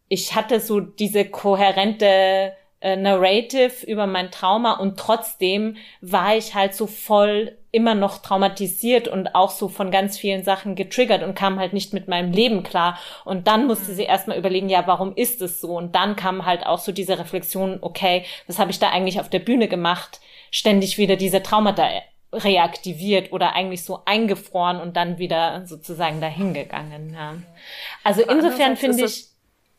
[0.08, 6.74] ich hatte so diese kohärente äh, Narrative über mein Trauma und trotzdem war ich halt
[6.74, 11.60] so voll immer noch traumatisiert und auch so von ganz vielen Sachen getriggert und kam
[11.60, 12.98] halt nicht mit meinem Leben klar.
[13.24, 15.76] Und dann musste sie erstmal überlegen, ja, warum ist es so?
[15.76, 19.30] Und dann kam halt auch so diese Reflexion, okay, was habe ich da eigentlich auf
[19.30, 20.20] der Bühne gemacht?
[20.50, 21.88] Ständig wieder diese Traumata
[22.32, 27.12] reaktiviert oder eigentlich so eingefroren und dann wieder sozusagen dahingegangen.
[27.12, 27.34] Ja.
[28.04, 29.26] Also Aber insofern finde ich,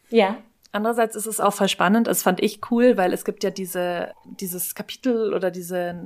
[0.10, 0.38] ja.
[0.74, 2.08] Andererseits ist es auch voll spannend.
[2.08, 6.02] Das fand ich cool, weil es gibt ja diese, dieses Kapitel oder diese,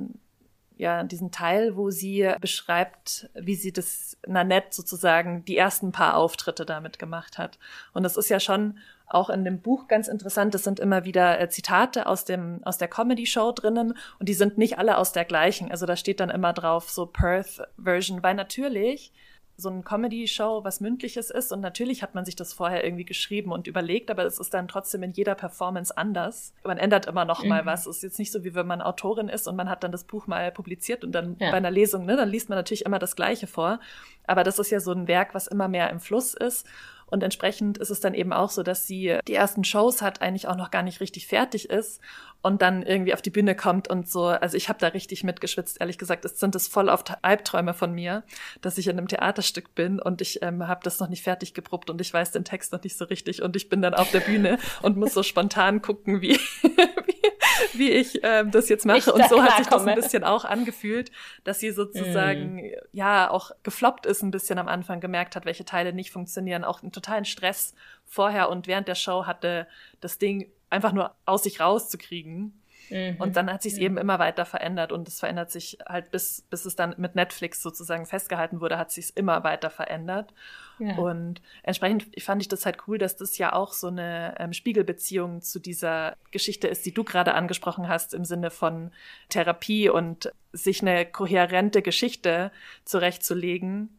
[0.76, 6.66] ja, diesen Teil, wo sie beschreibt, wie sie das Nanette sozusagen die ersten paar Auftritte
[6.66, 7.58] damit gemacht hat.
[7.94, 10.52] Und das ist ja schon auch in dem Buch ganz interessant.
[10.52, 14.34] Das sind immer wieder äh, Zitate aus dem aus der Comedy Show drinnen und die
[14.34, 15.70] sind nicht alle aus der gleichen.
[15.70, 19.12] Also da steht dann immer drauf so Perth Version, weil natürlich
[19.56, 23.52] so ein Comedy-Show was Mündliches ist und natürlich hat man sich das vorher irgendwie geschrieben
[23.52, 26.52] und überlegt, aber es ist dann trotzdem in jeder Performance anders.
[26.64, 27.66] Man ändert immer noch mal mhm.
[27.66, 27.86] was.
[27.86, 30.04] Es ist jetzt nicht so, wie wenn man Autorin ist und man hat dann das
[30.04, 31.50] Buch mal publiziert und dann ja.
[31.50, 33.80] bei einer Lesung, ne, dann liest man natürlich immer das Gleiche vor.
[34.26, 36.66] Aber das ist ja so ein Werk, was immer mehr im Fluss ist
[37.08, 40.48] und entsprechend ist es dann eben auch so, dass sie die ersten Shows hat, eigentlich
[40.48, 42.00] auch noch gar nicht richtig fertig ist
[42.42, 44.26] und dann irgendwie auf die Bühne kommt und so.
[44.26, 46.24] Also ich habe da richtig mitgeschwitzt, ehrlich gesagt.
[46.24, 48.24] Es sind es voll oft Albträume von mir,
[48.60, 51.90] dass ich in einem Theaterstück bin und ich ähm, habe das noch nicht fertig geprobt
[51.90, 54.20] und ich weiß den Text noch nicht so richtig und ich bin dann auf der
[54.20, 57.15] Bühne und muss so spontan gucken, wie, wie
[57.72, 59.12] wie ich ähm, das jetzt mache.
[59.12, 61.10] und so hat sich das ein bisschen auch angefühlt,
[61.44, 62.70] dass sie sozusagen mm.
[62.92, 66.82] ja auch gefloppt ist ein bisschen am Anfang, gemerkt hat, welche Teile nicht funktionieren, auch
[66.82, 69.66] einen totalen Stress vorher und während der Show hatte,
[70.00, 72.60] das Ding einfach nur aus sich rauszukriegen.
[72.90, 73.16] Mhm.
[73.18, 76.42] Und dann hat sich es eben immer weiter verändert und es verändert sich halt bis,
[76.50, 80.32] bis es dann mit Netflix sozusagen festgehalten wurde, hat sich es immer weiter verändert.
[80.78, 80.96] Ja.
[80.96, 85.40] Und entsprechend fand ich das halt cool, dass das ja auch so eine ähm, Spiegelbeziehung
[85.40, 88.90] zu dieser Geschichte ist, die du gerade angesprochen hast, im Sinne von
[89.28, 92.50] Therapie und sich eine kohärente Geschichte
[92.84, 93.98] zurechtzulegen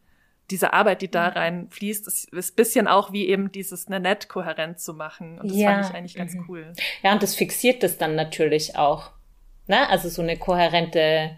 [0.50, 1.38] diese Arbeit, die da mhm.
[1.38, 5.40] reinfließt, ist, ist bisschen auch wie eben dieses Nanette kohärent zu machen.
[5.40, 5.74] Und das ja.
[5.74, 6.46] fand ich eigentlich ganz mhm.
[6.48, 6.74] cool.
[7.04, 9.12] Ja, und das fixiert das dann natürlich auch.
[9.68, 9.90] Ne?
[9.90, 11.32] Also so eine kohärente,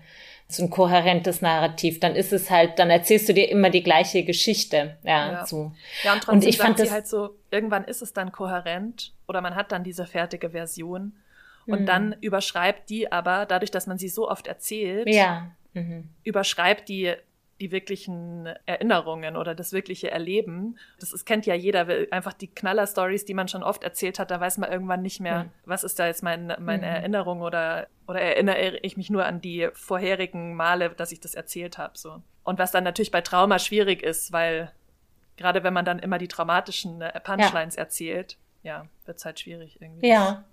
[0.47, 1.99] so ein kohärentes Narrativ.
[1.99, 4.97] Dann ist es halt, dann erzählst du dir immer die gleiche Geschichte.
[5.03, 5.45] Ja, ja.
[5.45, 5.71] so.
[6.03, 9.41] Ja, und trotzdem und ich fand sie halt so, irgendwann ist es dann kohärent oder
[9.41, 11.13] man hat dann diese fertige Version.
[11.65, 11.85] Und mhm.
[11.85, 16.09] dann überschreibt die aber, dadurch, dass man sie so oft erzählt, ja mhm.
[16.23, 17.13] überschreibt die
[17.59, 20.77] die wirklichen Erinnerungen oder das wirkliche Erleben.
[20.99, 24.39] Das ist, kennt ja jeder, einfach die Knaller-Stories, die man schon oft erzählt hat, da
[24.39, 25.49] weiß man irgendwann nicht mehr, mhm.
[25.65, 26.95] was ist da jetzt mein, meine mhm.
[26.95, 31.77] Erinnerung oder, oder erinnere ich mich nur an die vorherigen Male, dass ich das erzählt
[31.77, 31.97] habe.
[31.97, 32.21] So.
[32.43, 34.71] Und was dann natürlich bei Trauma schwierig ist, weil
[35.37, 37.81] gerade wenn man dann immer die traumatischen äh, Punchlines ja.
[37.81, 40.07] erzählt, ja, wird es halt schwierig irgendwie.
[40.07, 40.43] Ja,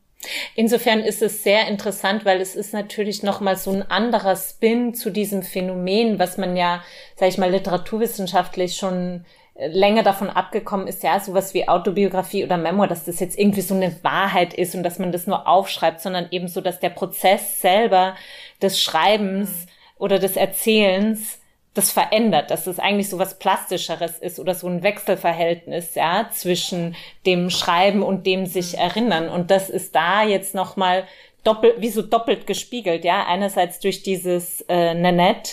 [0.55, 5.11] Insofern ist es sehr interessant, weil es ist natürlich nochmal so ein anderer Spin zu
[5.11, 6.83] diesem Phänomen, was man ja,
[7.17, 12.57] sag ich mal, literaturwissenschaftlich schon äh, länger davon abgekommen ist, ja, sowas wie Autobiografie oder
[12.57, 16.01] Memoir, dass das jetzt irgendwie so eine Wahrheit ist und dass man das nur aufschreibt,
[16.01, 18.15] sondern eben so, dass der Prozess selber
[18.63, 19.71] des Schreibens mhm.
[19.99, 21.39] oder des Erzählens
[21.77, 26.97] das verändert, dass es eigentlich so was Plastischeres ist oder so ein Wechselverhältnis, ja, zwischen
[27.27, 28.79] dem Schreiben und dem sich mhm.
[28.79, 29.29] erinnern.
[29.29, 31.05] Und das ist da jetzt nochmal
[31.45, 33.27] doppelt, wie so doppelt gespiegelt, ja.
[33.27, 35.53] Einerseits durch dieses äh, Nanette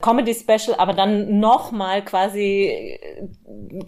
[0.00, 3.28] Comedy Special, aber dann nochmal quasi äh,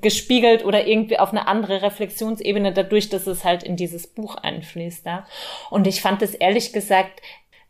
[0.00, 5.06] gespiegelt oder irgendwie auf eine andere Reflexionsebene dadurch, dass es halt in dieses Buch einfließt,
[5.06, 5.26] ja.
[5.70, 7.22] Und ich fand es ehrlich gesagt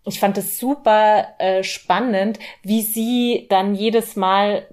[0.05, 4.67] ich fand es super äh, spannend, wie sie dann jedes Mal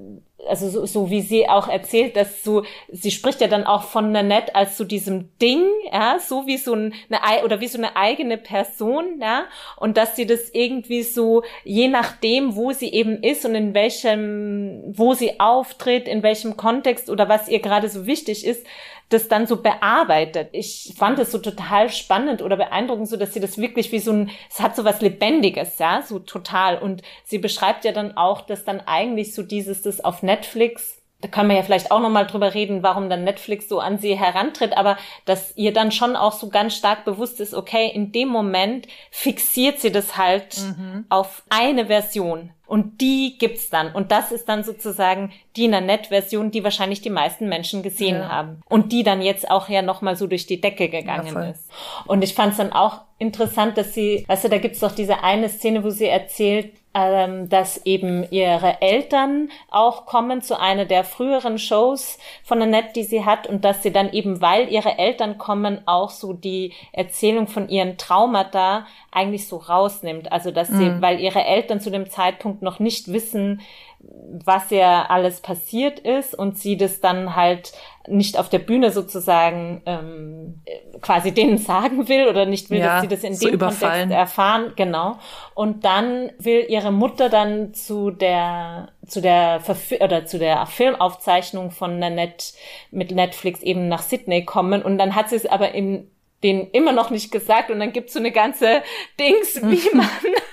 [0.47, 4.11] also so, so wie sie auch erzählt, dass so, sie spricht ja dann auch von
[4.11, 7.95] Nanette als so diesem Ding, ja, so wie so ein, eine, oder wie so eine
[7.95, 9.45] eigene Person, ja,
[9.77, 14.83] und dass sie das irgendwie so, je nachdem, wo sie eben ist und in welchem,
[14.87, 18.65] wo sie auftritt, in welchem Kontext oder was ihr gerade so wichtig ist,
[19.09, 20.49] das dann so bearbeitet.
[20.51, 24.11] Ich fand es so total spannend oder beeindruckend, so dass sie das wirklich wie so
[24.11, 26.77] ein, es hat so was Lebendiges, ja, so total.
[26.77, 31.27] Und sie beschreibt ja dann auch, dass dann eigentlich so dieses, das auf Netflix da
[31.27, 34.77] können wir ja vielleicht auch nochmal drüber reden, warum dann Netflix so an sie herantritt,
[34.77, 38.87] aber dass ihr dann schon auch so ganz stark bewusst ist, okay, in dem Moment
[39.11, 41.05] fixiert sie das halt mhm.
[41.09, 42.51] auf eine Version.
[42.67, 43.91] Und die gibt's dann.
[43.93, 48.29] Und das ist dann sozusagen die Nanette-Version, die wahrscheinlich die meisten Menschen gesehen ja.
[48.29, 48.61] haben.
[48.69, 51.67] Und die dann jetzt auch ja nochmal so durch die Decke gegangen ja, ist.
[52.05, 55.23] Und ich fand es dann auch interessant, dass sie, weißt du, da gibt's doch diese
[55.23, 61.03] eine Szene, wo sie erzählt, ähm, dass eben ihre Eltern auch kommen zu einer der
[61.03, 65.37] früheren Shows von Annette, die sie hat und dass sie dann eben, weil ihre Eltern
[65.37, 70.31] kommen, auch so die Erzählung von ihren Traumata eigentlich so rausnimmt.
[70.31, 71.01] Also dass sie, mhm.
[71.01, 73.61] weil ihre Eltern zu dem Zeitpunkt noch nicht wissen,
[73.99, 77.73] was ja alles passiert ist und sie das dann halt
[78.09, 80.61] nicht auf der Bühne sozusagen ähm,
[81.01, 84.09] quasi denen sagen will oder nicht will, ja, dass sie das in so dem überfallen.
[84.09, 85.17] Kontext erfahren, genau.
[85.53, 91.71] Und dann will ihre Mutter dann zu der zu der Verf oder zu der Filmaufzeichnung
[91.71, 92.53] von Nanette
[92.91, 96.07] mit Netflix eben nach Sydney kommen und dann hat sie es aber im
[96.43, 98.81] den immer noch nicht gesagt und dann gibt's so eine ganze
[99.19, 100.07] Dings, wie man,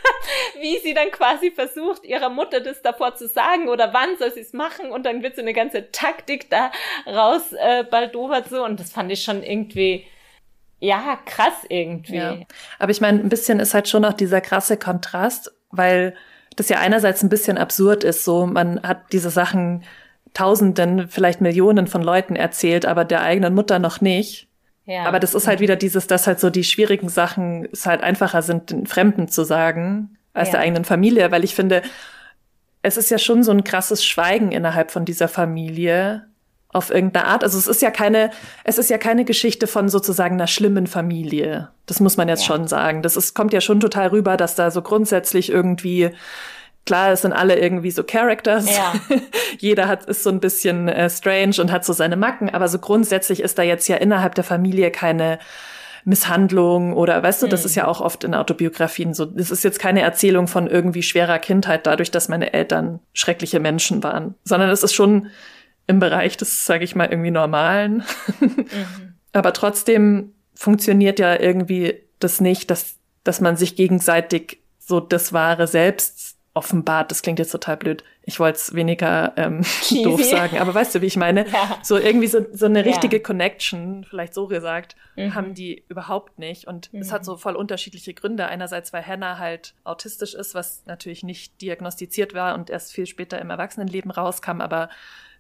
[0.61, 4.41] wie sie dann quasi versucht, ihrer Mutter das davor zu sagen oder wann soll sie
[4.41, 6.73] es machen und dann wird so eine ganze Taktik da
[7.07, 10.07] raus äh, baldowert so und das fand ich schon irgendwie
[10.81, 12.17] ja krass irgendwie.
[12.17, 12.39] Ja.
[12.79, 16.15] Aber ich meine, ein bisschen ist halt schon noch dieser krasse Kontrast, weil
[16.57, 19.85] das ja einerseits ein bisschen absurd ist, so man hat diese Sachen
[20.35, 24.46] Tausenden, vielleicht Millionen von Leuten erzählt, aber der eigenen Mutter noch nicht.
[24.87, 25.05] Ja.
[25.05, 28.43] Aber das ist halt wieder dieses, dass halt so die schwierigen Sachen es halt einfacher
[28.43, 30.53] sind, den Fremden zu sagen, als ja.
[30.53, 31.83] der eigenen Familie, weil ich finde,
[32.83, 36.27] es ist ja schon so ein krasses Schweigen innerhalb von dieser Familie
[36.69, 37.43] auf irgendeine Art.
[37.43, 38.31] Also es ist ja keine,
[38.63, 41.71] es ist ja keine Geschichte von sozusagen einer schlimmen Familie.
[41.87, 42.55] Das muss man jetzt ja.
[42.55, 43.03] schon sagen.
[43.03, 46.11] Das ist, kommt ja schon total rüber, dass da so grundsätzlich irgendwie
[46.87, 48.75] klar, es sind alle irgendwie so Characters.
[48.75, 48.95] Ja.
[49.59, 52.79] Jeder hat, ist so ein bisschen äh, strange und hat so seine Macken, aber so
[52.79, 55.39] grundsätzlich ist da jetzt ja innerhalb der Familie keine
[56.05, 59.25] Misshandlung oder weißt du, das ist ja auch oft in Autobiografien so.
[59.25, 64.05] Das ist jetzt keine Erzählung von irgendwie schwerer Kindheit dadurch, dass meine Eltern schreckliche Menschen
[64.05, 65.31] waren, sondern es ist schon
[65.89, 68.05] im Bereich des, sage ich mal, irgendwie normalen.
[68.41, 68.67] mhm.
[69.33, 72.97] Aber trotzdem funktioniert ja irgendwie das nicht, dass
[73.27, 76.26] dass man sich gegenseitig so das wahre Selbst
[76.57, 77.11] offenbart.
[77.11, 78.03] Das klingt jetzt total blöd.
[78.23, 79.63] Ich wollte es weniger ähm,
[80.05, 81.47] doof sagen, aber weißt du, wie ich meine?
[81.49, 81.79] Ja.
[81.83, 83.23] So irgendwie so, so eine richtige ja.
[83.23, 85.35] Connection, vielleicht so gesagt, mhm.
[85.35, 86.67] haben die überhaupt nicht.
[86.67, 87.01] Und mhm.
[87.01, 88.47] es hat so voll unterschiedliche Gründe.
[88.47, 93.39] Einerseits, weil Hannah halt autistisch ist, was natürlich nicht diagnostiziert war und erst viel später
[93.39, 94.89] im Erwachsenenleben rauskam, aber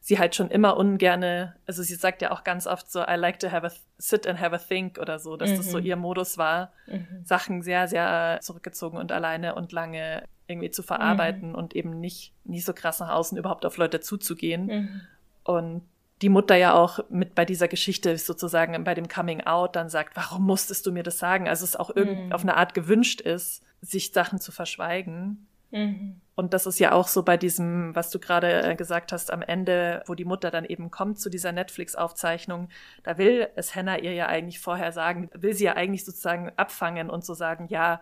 [0.06, 3.40] sie halt schon immer ungerne, also sie sagt ja auch ganz oft so, I like
[3.40, 5.56] to have a sit and have a think oder so, dass mhm.
[5.56, 5.84] das so mhm.
[5.86, 7.24] ihr Modus war, mhm.
[7.24, 11.54] Sachen sehr, sehr zurückgezogen und alleine und lange irgendwie zu verarbeiten mhm.
[11.54, 14.66] und eben nicht, nicht so krass nach außen überhaupt auf Leute zuzugehen.
[14.66, 15.00] Mhm.
[15.44, 15.82] Und
[16.22, 20.16] die Mutter ja auch mit bei dieser Geschichte sozusagen bei dem Coming Out dann sagt,
[20.16, 21.48] warum musstest du mir das sagen?
[21.48, 22.32] Also es auch irgend mhm.
[22.32, 25.46] auf eine Art gewünscht ist, sich Sachen zu verschweigen.
[25.70, 26.20] Mhm.
[26.34, 29.42] Und das ist ja auch so bei diesem, was du gerade äh, gesagt hast, am
[29.42, 32.68] Ende, wo die Mutter dann eben kommt zu dieser Netflix-Aufzeichnung,
[33.02, 37.10] da will es Hannah ihr ja eigentlich vorher sagen, will sie ja eigentlich sozusagen abfangen
[37.10, 38.00] und so sagen, ja,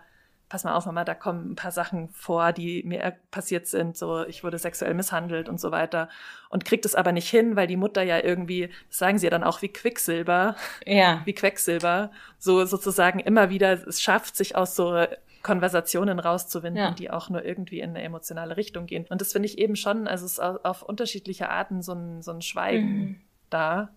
[0.55, 4.23] pass mal auf, Mama, da kommen ein paar Sachen vor, die mir passiert sind, so
[4.25, 6.07] ich wurde sexuell misshandelt und so weiter
[6.47, 9.31] und kriegt es aber nicht hin, weil die Mutter ja irgendwie, das sagen sie ja
[9.31, 11.21] dann auch wie Quicksilber, ja.
[11.25, 15.05] wie Quecksilber, so sozusagen immer wieder es schafft, sich aus so
[15.43, 16.91] Konversationen rauszuwinden, ja.
[16.91, 19.05] die auch nur irgendwie in eine emotionale Richtung gehen.
[19.09, 22.31] Und das finde ich eben schon, also es ist auf unterschiedliche Arten so ein, so
[22.31, 23.21] ein Schweigen mhm.
[23.49, 23.89] da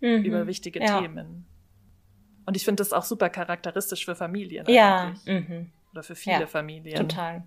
[0.00, 0.24] mhm.
[0.24, 0.98] über wichtige ja.
[0.98, 1.44] Themen.
[2.48, 4.64] Und ich finde das auch super charakteristisch für Familien.
[4.70, 5.12] Ja.
[5.26, 5.70] Mhm.
[5.92, 6.96] Oder für viele ja, Familien.
[6.96, 7.42] Total.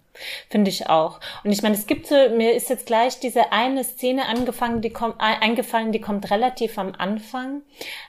[0.48, 1.20] Finde ich auch.
[1.44, 4.92] Und ich meine, es gibt so, mir ist jetzt gleich diese eine Szene angefangen, die
[4.92, 7.64] kommt, eingefallen, die kommt relativ am Anfang.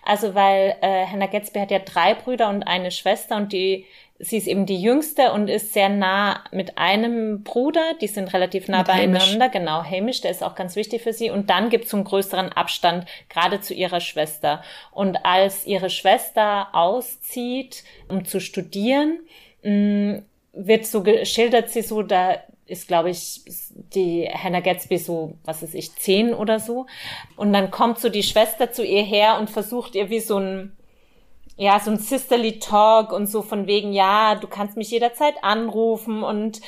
[0.05, 3.87] Also, weil äh, Hannah Gatsby hat ja drei Brüder und eine Schwester und die
[4.24, 7.82] sie ist eben die jüngste und ist sehr nah mit einem Bruder.
[8.00, 9.46] Die sind relativ nah mit beieinander.
[9.46, 9.52] Hamish.
[9.52, 11.30] Genau, Hamish, der ist auch ganz wichtig für sie.
[11.30, 14.62] Und dann gibt es einen größeren Abstand, gerade zu ihrer Schwester.
[14.92, 19.18] Und als ihre Schwester auszieht, um zu studieren,
[19.64, 20.18] mm,
[20.52, 23.40] wird so geschildert sie so, da ist, glaube ich,
[23.92, 26.87] die Hannah Gatsby so, was weiß ich, zehn oder so.
[27.37, 30.76] Und dann kommt so die Schwester zu ihr her und versucht ihr wie so ein
[31.57, 36.23] ja, so ein Sisterly Talk und so von wegen, ja, du kannst mich jederzeit anrufen
[36.23, 36.61] und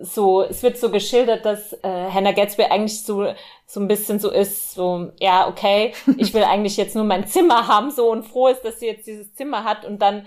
[0.00, 3.32] so, es wird so geschildert, dass äh, Hannah Gatsby eigentlich so
[3.66, 7.66] so ein bisschen so ist, so ja, okay, ich will eigentlich jetzt nur mein Zimmer
[7.66, 10.26] haben, so und froh ist, dass sie jetzt dieses Zimmer hat und dann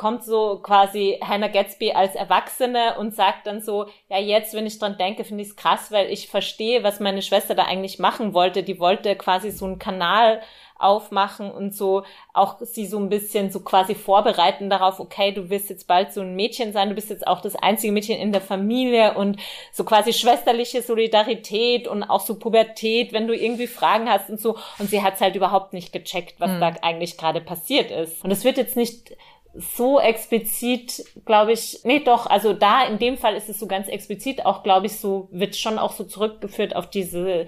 [0.00, 4.78] kommt so quasi Hannah Gatsby als Erwachsene und sagt dann so, ja, jetzt, wenn ich
[4.78, 8.32] dran denke, finde ich es krass, weil ich verstehe, was meine Schwester da eigentlich machen
[8.32, 8.62] wollte.
[8.62, 10.40] Die wollte quasi so einen Kanal
[10.78, 15.68] aufmachen und so auch sie so ein bisschen so quasi vorbereiten darauf, okay, du wirst
[15.68, 18.40] jetzt bald so ein Mädchen sein, du bist jetzt auch das einzige Mädchen in der
[18.40, 19.38] Familie und
[19.72, 24.56] so quasi schwesterliche Solidarität und auch so Pubertät, wenn du irgendwie Fragen hast und so.
[24.78, 26.60] Und sie hat es halt überhaupt nicht gecheckt, was mhm.
[26.60, 28.24] da eigentlich gerade passiert ist.
[28.24, 29.14] Und es wird jetzt nicht
[29.54, 33.88] so explizit, glaube ich, nee, doch, also da in dem Fall ist es so ganz
[33.88, 37.46] explizit auch, glaube ich, so, wird schon auch so zurückgeführt auf diese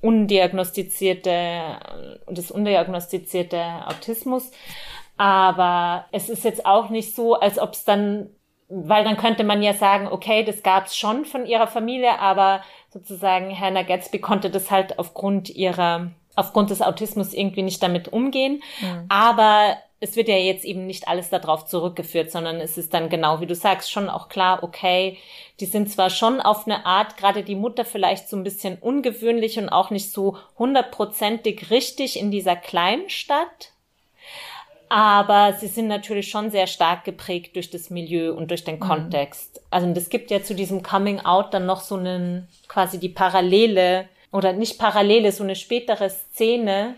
[0.00, 1.60] undiagnostizierte,
[2.28, 4.50] das undiagnostizierte Autismus.
[5.16, 8.30] Aber es ist jetzt auch nicht so, als ob es dann,
[8.68, 12.62] weil dann könnte man ja sagen, okay, das gab es schon von ihrer Familie, aber
[12.88, 18.62] sozusagen Hannah Gatsby konnte das halt aufgrund ihrer, aufgrund des Autismus irgendwie nicht damit umgehen.
[18.80, 19.04] Mhm.
[19.10, 23.40] Aber es wird ja jetzt eben nicht alles darauf zurückgeführt, sondern es ist dann genau,
[23.40, 25.18] wie du sagst, schon auch klar, okay,
[25.60, 29.58] die sind zwar schon auf eine Art, gerade die Mutter vielleicht so ein bisschen ungewöhnlich
[29.58, 33.72] und auch nicht so hundertprozentig richtig in dieser kleinen Stadt,
[34.88, 38.80] aber sie sind natürlich schon sehr stark geprägt durch das Milieu und durch den mhm.
[38.80, 39.60] Kontext.
[39.70, 44.08] Also das gibt ja zu diesem Coming Out dann noch so einen, quasi die Parallele,
[44.32, 46.94] oder nicht parallele, so eine spätere Szene,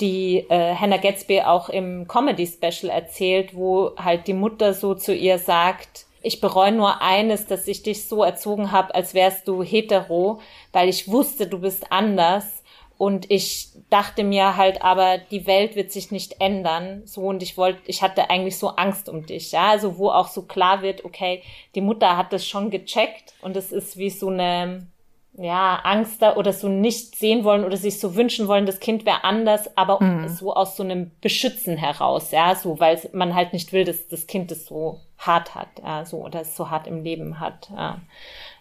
[0.00, 5.14] die äh, Hannah Gatsby auch im Comedy Special erzählt, wo halt die Mutter so zu
[5.14, 9.62] ihr sagt, ich bereue nur eines, dass ich dich so erzogen habe, als wärst du
[9.62, 10.40] hetero,
[10.72, 12.62] weil ich wusste, du bist anders.
[12.96, 17.56] Und ich dachte mir halt, aber die Welt wird sich nicht ändern, so und ich
[17.56, 21.04] wollte, ich hatte eigentlich so Angst um dich, ja, also wo auch so klar wird,
[21.04, 21.42] okay,
[21.74, 24.86] die Mutter hat das schon gecheckt und es ist wie so eine
[25.34, 29.06] ja, Angst da oder so nicht sehen wollen oder sich so wünschen wollen, das Kind
[29.06, 30.28] wäre anders, aber mhm.
[30.28, 34.26] so aus so einem Beschützen heraus, ja, so, weil man halt nicht will, dass das
[34.26, 38.00] Kind es so hart hat, ja, so, oder es so hart im Leben hat, ja.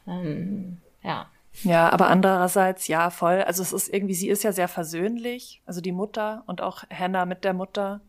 [0.07, 1.27] Ähm, ja.
[1.63, 3.41] Ja, aber andererseits, ja, voll.
[3.41, 7.25] Also es ist irgendwie, sie ist ja sehr versöhnlich, also die Mutter und auch Hannah
[7.25, 7.99] mit der Mutter.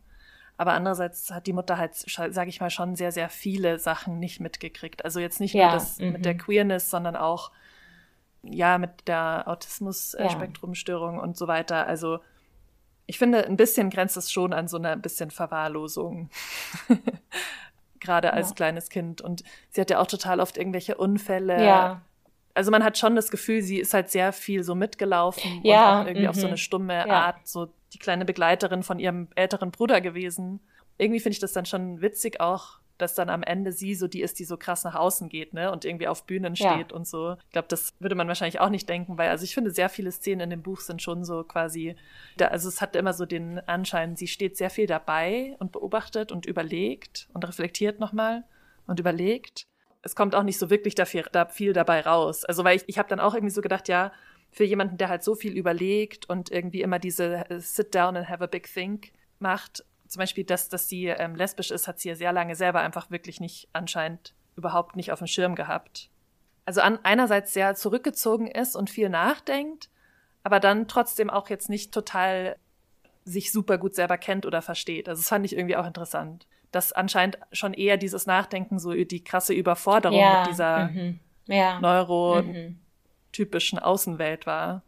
[0.55, 4.39] Aber andererseits hat die Mutter halt, sage ich mal, schon sehr, sehr viele Sachen nicht
[4.39, 5.03] mitgekriegt.
[5.03, 6.37] Also jetzt nicht ja, nur das mit der mhm.
[6.37, 7.51] Queerness, sondern auch
[8.43, 11.21] ja, mit der Autismus-Spektrumstörung ja.
[11.21, 11.87] und so weiter.
[11.87, 12.19] Also
[13.05, 16.29] ich finde, ein bisschen grenzt es schon an so einer bisschen Verwahrlosung.
[17.99, 18.55] Gerade als ja.
[18.55, 19.21] kleines Kind.
[19.21, 21.63] Und sie hat ja auch total oft irgendwelche Unfälle.
[21.63, 22.01] Ja.
[22.53, 25.99] Also man hat schon das Gefühl, sie ist halt sehr viel so mitgelaufen ja.
[25.99, 26.29] und auch irgendwie mhm.
[26.29, 30.59] auf so eine stumme Art, so die kleine Begleiterin von ihrem älteren Bruder gewesen.
[30.97, 34.21] Irgendwie finde ich das dann schon witzig auch, dass dann am Ende sie so die
[34.21, 35.71] ist, die so krass nach außen geht, ne?
[35.71, 36.95] Und irgendwie auf Bühnen steht ja.
[36.95, 37.35] und so.
[37.45, 40.11] Ich glaube, das würde man wahrscheinlich auch nicht denken, weil, also ich finde, sehr viele
[40.11, 41.95] Szenen in dem Buch sind schon so quasi,
[42.37, 46.31] da, also es hat immer so den Anschein, sie steht sehr viel dabei und beobachtet
[46.31, 48.43] und überlegt und reflektiert nochmal
[48.87, 49.67] und überlegt.
[50.01, 52.45] Es kommt auch nicht so wirklich dafür, da viel dabei raus.
[52.45, 54.11] Also, weil ich, ich habe dann auch irgendwie so gedacht, ja,
[54.51, 58.29] für jemanden, der halt so viel überlegt und irgendwie immer diese äh, Sit down and
[58.29, 59.83] have a big think macht,
[60.13, 63.09] zum Beispiel, dass, dass sie ähm, lesbisch ist, hat sie ja sehr lange selber einfach
[63.09, 66.09] wirklich nicht anscheinend überhaupt nicht auf dem Schirm gehabt.
[66.65, 69.89] also an, einerseits sehr zurückgezogen ist und viel nachdenkt,
[70.43, 72.57] aber dann trotzdem auch jetzt nicht total
[73.25, 75.09] sich super gut selber kennt oder versteht.
[75.09, 76.45] Also das fand ich irgendwie auch interessant.
[76.71, 80.41] Dass anscheinend schon eher dieses Nachdenken, so die krasse Überforderung ja.
[80.41, 81.19] mit dieser mhm.
[81.47, 81.79] ja.
[81.79, 83.83] neurotypischen mhm.
[83.83, 84.83] Außenwelt war.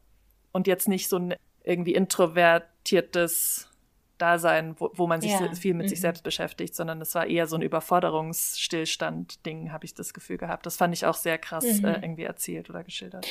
[0.52, 3.70] Und jetzt nicht so ein irgendwie introvertiertes
[4.18, 5.54] Dasein, wo, wo man sich ja.
[5.54, 5.90] viel mit mhm.
[5.90, 10.66] sich selbst beschäftigt, sondern es war eher so ein Überforderungsstillstand-Ding, habe ich das Gefühl gehabt.
[10.66, 11.86] Das fand ich auch sehr krass mhm.
[11.86, 13.26] äh, irgendwie erzählt oder geschildert.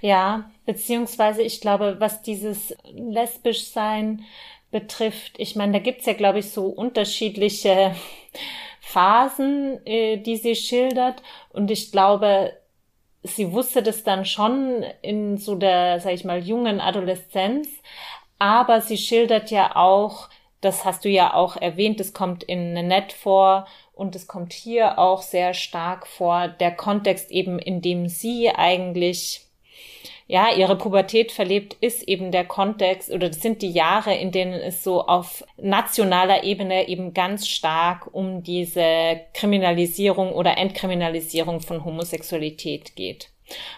[0.00, 4.24] Ja, beziehungsweise ich glaube, was dieses lesbisch sein
[4.70, 7.94] betrifft, ich meine, da gibt's ja, glaube ich, so unterschiedliche
[8.80, 11.22] Phasen, äh, die sie schildert.
[11.50, 12.52] Und ich glaube,
[13.22, 17.68] sie wusste das dann schon in so der, sag ich mal, jungen Adoleszenz,
[18.38, 20.28] aber sie schildert ja auch,
[20.60, 24.98] das hast du ja auch erwähnt, es kommt in Net vor und es kommt hier
[24.98, 29.48] auch sehr stark vor, der Kontext eben, in dem sie eigentlich
[30.28, 34.52] ja, ihre Pubertät verlebt, ist eben der Kontext oder das sind die Jahre, in denen
[34.52, 42.94] es so auf nationaler Ebene eben ganz stark um diese Kriminalisierung oder Entkriminalisierung von Homosexualität
[42.94, 43.30] geht.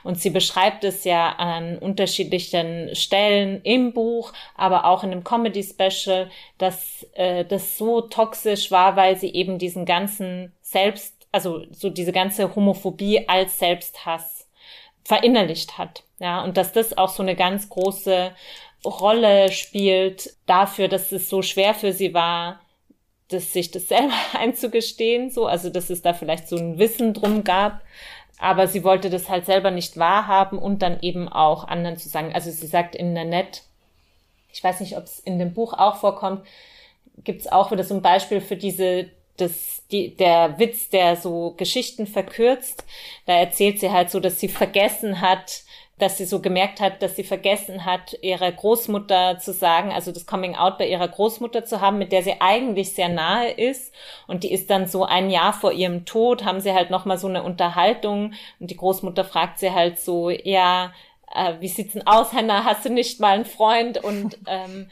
[0.02, 6.30] Und sie beschreibt es ja an unterschiedlichen Stellen im Buch, aber auch in einem Comedy-Special,
[6.58, 12.12] dass äh, das so toxisch war, weil sie eben diesen ganzen Selbst, also so diese
[12.12, 14.48] ganze Homophobie als Selbsthass
[15.04, 16.04] verinnerlicht hat.
[16.18, 18.32] Ja, und dass das auch so eine ganz große
[18.84, 22.60] Rolle spielt dafür, dass es so schwer für sie war,
[23.28, 27.44] dass sich das selber einzugestehen, so, also dass es da vielleicht so ein Wissen drum
[27.44, 27.80] gab,
[28.40, 32.32] aber sie wollte das halt selber nicht wahrhaben und dann eben auch anderen zu sagen.
[32.32, 33.62] Also sie sagt in Net,
[34.52, 36.46] ich weiß nicht, ob es in dem Buch auch vorkommt,
[37.22, 41.54] gibt es auch wieder so ein Beispiel für diese, das, die, der Witz, der so
[41.56, 42.84] Geschichten verkürzt.
[43.26, 45.62] Da erzählt sie halt so, dass sie vergessen hat,
[46.00, 50.26] dass sie so gemerkt hat, dass sie vergessen hat, ihrer Großmutter zu sagen, also das
[50.26, 53.94] Coming Out bei ihrer Großmutter zu haben, mit der sie eigentlich sehr nahe ist.
[54.26, 57.28] Und die ist dann so ein Jahr vor ihrem Tod, haben sie halt nochmal so
[57.28, 60.92] eine Unterhaltung und die Großmutter fragt sie halt so, ja,
[61.34, 64.02] äh, wie sieht's denn aus, Hannah, hast du nicht mal einen Freund?
[64.02, 64.90] Und ähm,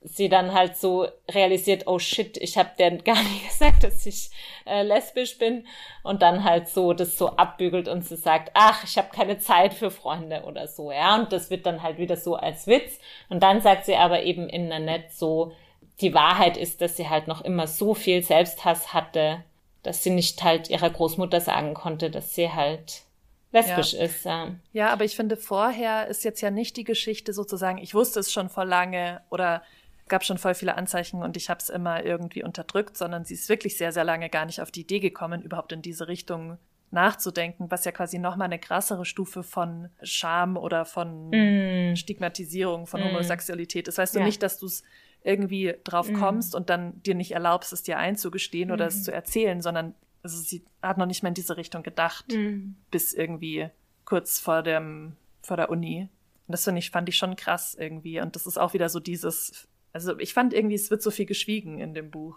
[0.00, 4.30] sie dann halt so realisiert, oh shit, ich habe der gar nicht gesagt, dass ich
[4.64, 5.66] äh, lesbisch bin
[6.02, 9.74] und dann halt so das so abbügelt und sie sagt, ach, ich habe keine Zeit
[9.74, 13.42] für Freunde oder so, ja, und das wird dann halt wieder so als Witz und
[13.42, 15.52] dann sagt sie aber eben in der Net so,
[16.00, 19.42] die Wahrheit ist, dass sie halt noch immer so viel Selbsthass hatte,
[19.82, 23.02] dass sie nicht halt ihrer Großmutter sagen konnte, dass sie halt
[23.52, 24.04] lesbisch ja.
[24.04, 24.24] ist.
[24.24, 24.48] Ja.
[24.72, 28.32] ja, aber ich finde, vorher ist jetzt ja nicht die Geschichte sozusagen, ich wusste es
[28.32, 29.62] schon vor lange oder
[30.08, 33.48] gab schon voll viele Anzeichen und ich habe es immer irgendwie unterdrückt, sondern sie ist
[33.48, 36.58] wirklich sehr, sehr lange gar nicht auf die Idee gekommen, überhaupt in diese Richtung
[36.90, 41.96] nachzudenken, was ja quasi nochmal eine krassere Stufe von Scham oder von mm.
[41.96, 43.04] Stigmatisierung von mm.
[43.04, 43.98] Homosexualität ist.
[43.98, 44.20] Weißt ja.
[44.20, 44.82] du nicht, dass du es
[45.22, 46.14] irgendwie drauf mm.
[46.14, 49.02] kommst und dann dir nicht erlaubst, es dir einzugestehen oder es mm.
[49.02, 52.74] zu erzählen, sondern also sie hat noch nicht mal in diese Richtung gedacht, mm.
[52.90, 53.68] bis irgendwie
[54.04, 56.08] kurz vor dem, vor der Uni.
[56.46, 58.20] Und das finde ich, fand ich schon krass irgendwie.
[58.20, 61.26] Und das ist auch wieder so dieses also ich fand irgendwie, es wird so viel
[61.26, 62.36] geschwiegen in dem Buch.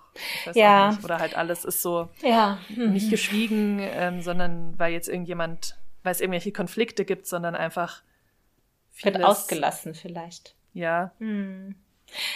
[0.54, 0.98] ja.
[1.04, 2.60] Oder halt alles ist so ja.
[2.76, 8.04] Nicht geschwiegen, ähm, sondern weil jetzt irgendjemand, weil es irgendwelche Konflikte gibt, sondern einfach
[8.92, 10.56] vieles, wird ausgelassen vielleicht.
[10.74, 11.12] Ja.
[11.20, 11.76] Mhm.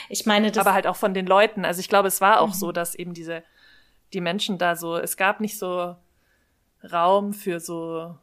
[0.09, 1.65] Ich meine, das aber halt auch von den Leuten.
[1.65, 2.53] Also ich glaube, es war auch mhm.
[2.53, 3.43] so, dass eben diese
[4.13, 5.95] die Menschen da so, es gab nicht so
[6.91, 8.15] Raum für so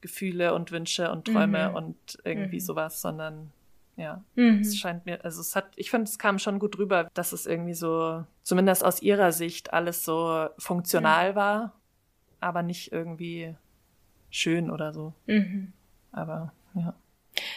[0.00, 1.76] Gefühle und Wünsche und Träume mhm.
[1.76, 2.64] und irgendwie mhm.
[2.64, 3.52] sowas, sondern
[3.96, 4.60] ja, mhm.
[4.60, 7.46] es scheint mir, also es hat, ich finde, es kam schon gut rüber, dass es
[7.46, 11.36] irgendwie so, zumindest aus ihrer Sicht, alles so funktional mhm.
[11.36, 11.72] war,
[12.40, 13.54] aber nicht irgendwie
[14.30, 15.12] schön oder so.
[15.26, 15.72] Mhm.
[16.10, 16.94] Aber ja.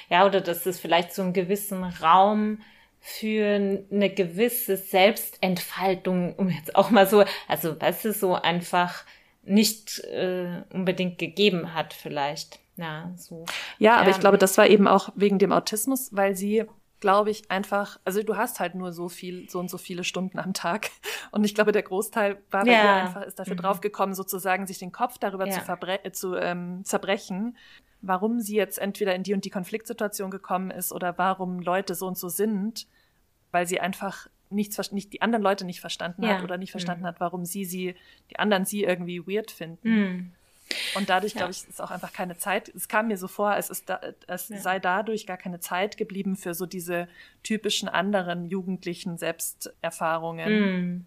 [0.10, 2.60] Ja, oder dass es vielleicht so einen gewissen Raum
[3.00, 3.46] für
[3.92, 9.06] eine gewisse Selbstentfaltung, um jetzt auch mal so, also weißt du, so einfach
[9.44, 12.60] nicht äh, unbedingt gegeben hat vielleicht.
[12.78, 13.46] Ja, so.
[13.78, 16.66] Ja, aber ähm, ich glaube, das war eben auch wegen dem Autismus, weil sie,
[17.00, 20.40] glaube ich, einfach, also du hast halt nur so viel, so und so viele Stunden
[20.40, 20.90] am Tag.
[21.32, 23.04] Und ich glaube, der Großteil war ja.
[23.04, 23.60] einfach, ist dafür mhm.
[23.60, 25.62] draufgekommen, sozusagen sich den Kopf darüber ja.
[25.62, 27.58] zu, zu ähm, zerbrechen,
[28.02, 32.08] warum sie jetzt entweder in die und die Konfliktsituation gekommen ist oder warum Leute so
[32.08, 32.88] und so sind,
[33.52, 36.36] weil sie einfach nichts, nicht die anderen Leute nicht verstanden ja.
[36.36, 37.08] hat oder nicht verstanden mhm.
[37.08, 37.96] hat, warum sie sie,
[38.30, 39.90] die anderen sie irgendwie weird finden.
[39.90, 40.32] Mhm.
[40.96, 41.40] Und dadurch, ja.
[41.40, 42.70] glaube ich, ist auch einfach keine Zeit.
[42.70, 44.58] Es kam mir so vor, es, ist da, es ja.
[44.60, 47.08] sei dadurch gar keine Zeit geblieben für so diese
[47.44, 50.98] typischen anderen jugendlichen Selbsterfahrungen.
[50.98, 51.06] Mm.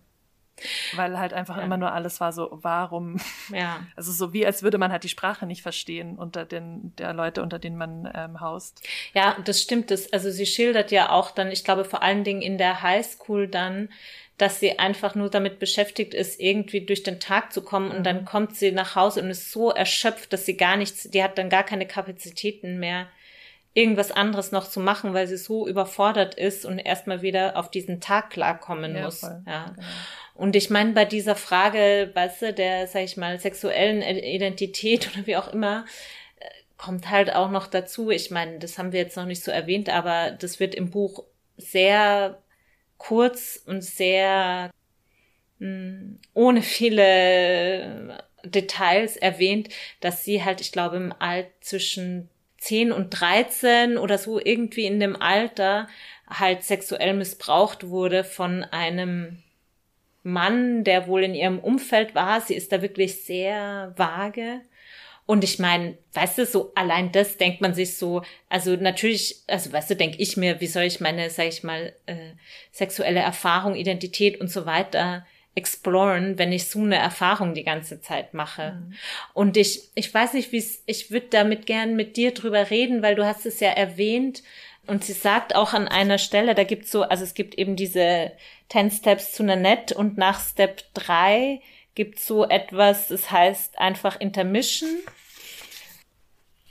[0.95, 1.63] Weil halt einfach ja.
[1.63, 3.21] immer nur alles war so, warum?
[3.53, 3.81] Ja.
[3.97, 7.43] Also so wie, als würde man halt die Sprache nicht verstehen unter den, der Leute,
[7.43, 8.87] unter denen man ähm, haust.
[9.13, 9.91] Ja, das stimmt.
[9.91, 13.49] Das, also sie schildert ja auch dann, ich glaube vor allen Dingen in der Highschool
[13.49, 13.89] dann,
[14.39, 18.25] dass sie einfach nur damit beschäftigt ist, irgendwie durch den Tag zu kommen und dann
[18.25, 21.51] kommt sie nach Hause und ist so erschöpft, dass sie gar nichts, die hat dann
[21.51, 23.09] gar keine Kapazitäten mehr,
[23.75, 28.01] irgendwas anderes noch zu machen, weil sie so überfordert ist und erstmal wieder auf diesen
[28.01, 29.21] Tag klarkommen ja, muss.
[29.21, 29.43] Voll.
[29.47, 29.73] Ja.
[29.75, 29.87] Genau.
[30.35, 35.27] Und ich meine, bei dieser Frage, weißt du, der, sag ich mal, sexuellen Identität oder
[35.27, 35.85] wie auch immer,
[36.39, 36.45] äh,
[36.77, 38.11] kommt halt auch noch dazu.
[38.11, 41.25] Ich meine, das haben wir jetzt noch nicht so erwähnt, aber das wird im Buch
[41.57, 42.41] sehr
[42.99, 44.71] kurz und sehr
[45.59, 49.69] mh, hm, ohne viele Details erwähnt,
[50.01, 52.29] dass sie halt, ich glaube, im Alt zwischen
[52.59, 55.89] 10 und 13 oder so irgendwie in dem Alter
[56.29, 59.43] halt sexuell missbraucht wurde von einem
[60.23, 62.41] Mann, der wohl in ihrem Umfeld war.
[62.41, 64.61] Sie ist da wirklich sehr vage.
[65.29, 69.71] Und ich meine, weißt du, so allein das denkt man sich so, also natürlich, also
[69.71, 72.33] weißt du, denke ich mir, wie soll ich meine, sag ich mal, äh,
[72.73, 78.33] sexuelle Erfahrung, Identität und so weiter exploren, wenn ich so eine Erfahrung die ganze Zeit
[78.33, 78.79] mache.
[78.81, 78.95] Mhm.
[79.35, 83.03] Und ich, ich weiß nicht, wie es, ich würde damit gern mit dir drüber reden,
[83.03, 84.43] weil du hast es ja erwähnt.
[84.87, 88.33] Und sie sagt auch an einer Stelle, da gibt's so, also es gibt eben diese
[88.71, 91.61] 10 Steps zu Nanette und nach Step 3
[91.99, 94.89] gibt's so etwas, das heißt einfach Intermission.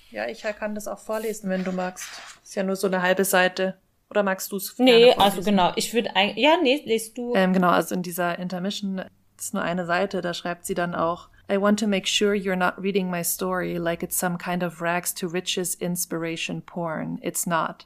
[0.09, 2.07] Ja, ich kann das auch vorlesen, wenn du magst.
[2.41, 3.77] Ist ja nur so eine halbe Seite.
[4.09, 4.79] Oder magst du es?
[4.79, 5.73] Nee, also genau.
[5.75, 7.35] Ich würde eigentlich, ja, nee, lest du.
[7.35, 9.03] Ähm, genau, also in dieser Intermission
[9.37, 12.55] ist nur eine Seite, da schreibt sie dann auch, I want to make sure you're
[12.55, 17.19] not reading my story like it's some kind of rags to riches inspiration porn.
[17.21, 17.85] It's not.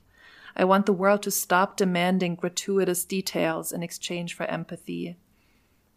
[0.55, 5.17] I want the world to stop demanding gratuitous details in exchange for empathy,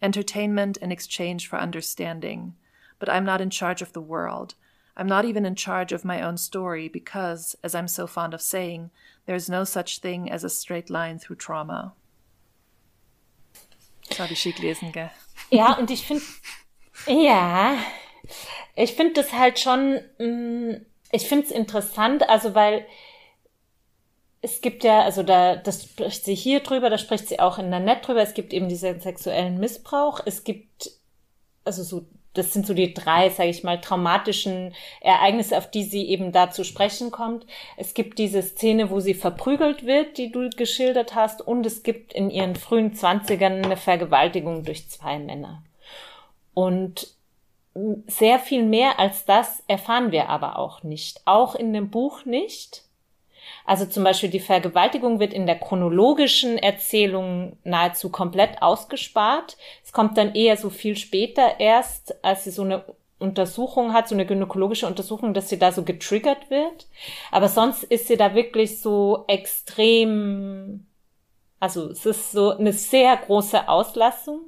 [0.05, 2.55] entertainment in exchange for understanding.
[2.99, 4.55] But I'm not in charge of the world.
[4.97, 8.43] I'm not even in charge of my own story because, as I'm so fond of
[8.43, 8.91] saying,
[9.27, 11.95] there's no such thing as a straight line through trauma.
[14.09, 15.11] Das habe ich schick lesen, gell?
[15.51, 16.23] Ja, und ich finde,
[17.07, 17.79] ja,
[18.77, 22.87] ich finde das halt schon, mm, ich finde es interessant, also weil
[24.45, 27.71] es gibt ja, also da, das spricht sie hier drüber, da spricht sie auch in
[27.71, 30.91] der Net drüber, es gibt eben diesen sexuellen Missbrauch, es gibt,
[31.65, 36.09] also so das sind so die drei, sage ich mal, traumatischen Ereignisse, auf die sie
[36.09, 37.47] eben da zu sprechen kommt.
[37.77, 42.13] Es gibt diese Szene, wo sie verprügelt wird, die du geschildert hast, und es gibt
[42.13, 45.63] in ihren frühen Zwanzigern eine Vergewaltigung durch zwei Männer.
[46.55, 47.15] Und
[48.07, 51.23] sehr viel mehr als das erfahren wir aber auch nicht.
[51.25, 52.84] Auch in dem Buch nicht.
[53.65, 59.57] Also zum Beispiel die Vergewaltigung wird in der chronologischen Erzählung nahezu komplett ausgespart.
[59.83, 62.85] Es kommt dann eher so viel später erst, als sie so eine
[63.19, 66.87] Untersuchung hat, so eine gynäkologische Untersuchung, dass sie da so getriggert wird.
[67.31, 70.87] Aber sonst ist sie da wirklich so extrem,
[71.59, 74.43] also es ist so eine sehr große Auslassung.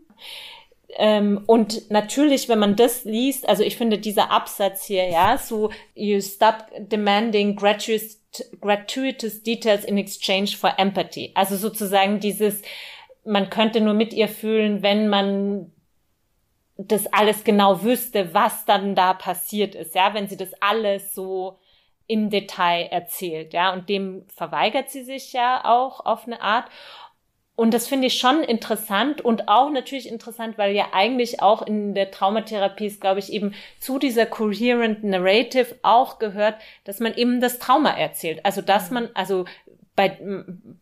[0.98, 5.70] Ähm, und natürlich, wenn man das liest, also ich finde dieser Absatz hier, ja, so
[5.94, 8.20] you stop demanding gratuitous
[8.61, 11.32] gratuitous details in exchange for empathy.
[11.34, 12.62] Also sozusagen dieses,
[13.24, 15.72] man könnte nur mit ihr fühlen, wenn man
[16.78, 21.59] das alles genau wüsste, was dann da passiert ist, ja, wenn sie das alles so
[22.07, 26.66] im Detail erzählt, ja, und dem verweigert sie sich ja auch auf eine Art.
[27.57, 31.94] Und das finde ich schon interessant und auch natürlich interessant, weil ja eigentlich auch in
[31.94, 37.40] der Traumatherapie ist, glaube ich, eben zu dieser coherent narrative auch gehört, dass man eben
[37.40, 38.44] das Trauma erzählt.
[38.44, 38.94] Also, dass mhm.
[38.94, 39.46] man, also
[39.96, 40.18] bei,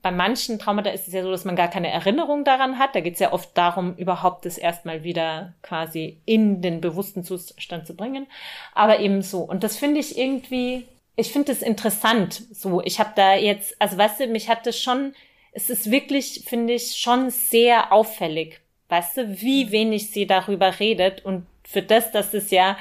[0.02, 2.96] bei manchen Traumata ist es ja so, dass man gar keine Erinnerung daran hat.
[2.96, 7.86] Da geht es ja oft darum, überhaupt das erstmal wieder quasi in den bewussten Zustand
[7.86, 8.26] zu bringen.
[8.74, 9.42] Aber eben so.
[9.42, 12.42] Und das finde ich irgendwie, ich finde es interessant.
[12.52, 15.14] So, ich habe da jetzt, also weißt du, mich hat das schon
[15.54, 19.70] es ist wirklich, finde ich, schon sehr auffällig, weißt du, wie mhm.
[19.70, 22.76] wenig sie darüber redet und für das, dass es ja,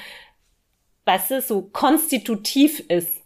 [1.06, 3.22] weißt du, so konstitutiv ist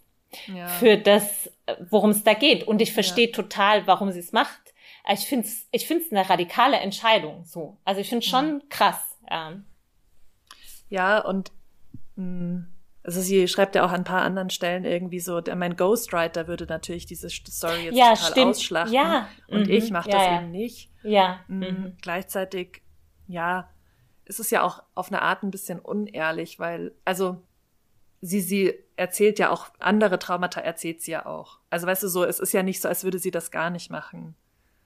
[0.54, 0.68] ja.
[0.68, 1.50] für das,
[1.90, 2.66] worum es da geht.
[2.66, 3.34] Und ich verstehe ja.
[3.34, 4.62] total, warum sie es macht.
[5.12, 7.78] Ich finde es ich find's eine radikale Entscheidung, so.
[7.86, 8.70] Also ich finde es schon mhm.
[8.70, 9.18] krass.
[9.30, 9.54] Ja,
[10.90, 11.52] ja und
[12.16, 12.68] mh, mm,
[13.08, 16.66] also sie schreibt ja auch an ein paar anderen Stellen irgendwie so, mein Ghostwriter würde
[16.66, 18.48] natürlich diese Story jetzt ja, total stimmt.
[18.48, 18.94] ausschlachten.
[18.94, 19.30] Ja.
[19.48, 19.72] Und mhm.
[19.72, 20.92] ich mache das ja, eben nicht.
[21.04, 21.40] Ja.
[21.48, 21.60] Mhm.
[21.60, 21.98] mhm.
[22.02, 22.82] Gleichzeitig,
[23.28, 23.70] ja,
[24.26, 27.42] ist es ja auch auf eine Art ein bisschen unehrlich, weil, also
[28.20, 31.60] sie, sie erzählt ja auch, andere Traumata erzählt sie ja auch.
[31.70, 33.90] Also weißt du so, es ist ja nicht so, als würde sie das gar nicht
[33.90, 34.36] machen.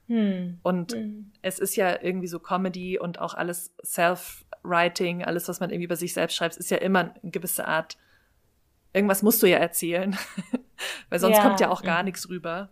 [0.06, 0.60] Hm.
[0.62, 1.32] Und hm.
[1.42, 5.96] es ist ja irgendwie so Comedy und auch alles Self-Writing, alles, was man irgendwie über
[5.96, 7.98] sich selbst schreibt, ist ja immer eine gewisse Art,
[8.94, 10.18] irgendwas musst du ja erzählen,
[11.10, 11.44] weil sonst ja.
[11.44, 12.70] kommt ja auch gar nichts rüber.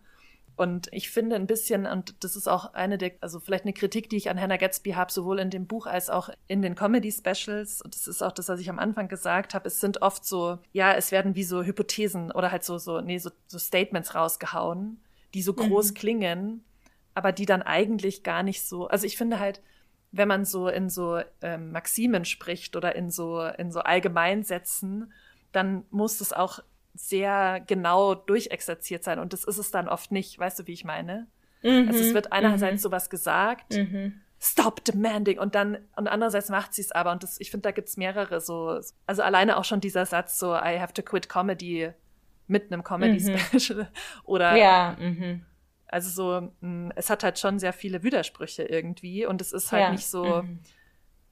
[0.59, 4.09] Und ich finde ein bisschen, und das ist auch eine der, also vielleicht eine Kritik,
[4.09, 7.81] die ich an Hannah Gatsby habe, sowohl in dem Buch als auch in den Comedy-Specials,
[7.81, 10.59] und das ist auch das, was ich am Anfang gesagt habe, es sind oft so,
[10.73, 14.99] ja, es werden wie so Hypothesen oder halt so, so, nee, so, so Statements rausgehauen,
[15.33, 15.93] die so groß mhm.
[15.93, 16.63] klingen,
[17.13, 19.61] aber die dann eigentlich gar nicht so, also ich finde halt,
[20.11, 25.13] wenn man so in so ähm, Maximen spricht oder in so, in so Allgemeinsätzen,
[25.51, 26.59] dann muss es auch
[26.93, 30.37] sehr genau durchexerziert sein und das ist es dann oft nicht.
[30.37, 31.27] Weißt du, wie ich meine?
[31.63, 32.83] Mhm, also es wird einerseits mhm.
[32.83, 34.21] sowas gesagt, mhm.
[34.39, 37.71] stop demanding und dann und andererseits macht sie es aber und das, ich finde, da
[37.71, 41.91] gibt's mehrere so, also alleine auch schon dieser Satz so, I have to quit comedy
[42.47, 43.87] mit einem Comedy-Special mhm.
[44.23, 45.45] oder ja, mhm.
[45.87, 49.83] also so, mm, es hat halt schon sehr viele Widersprüche irgendwie und es ist halt
[49.83, 49.91] ja.
[49.91, 50.59] nicht so, mhm.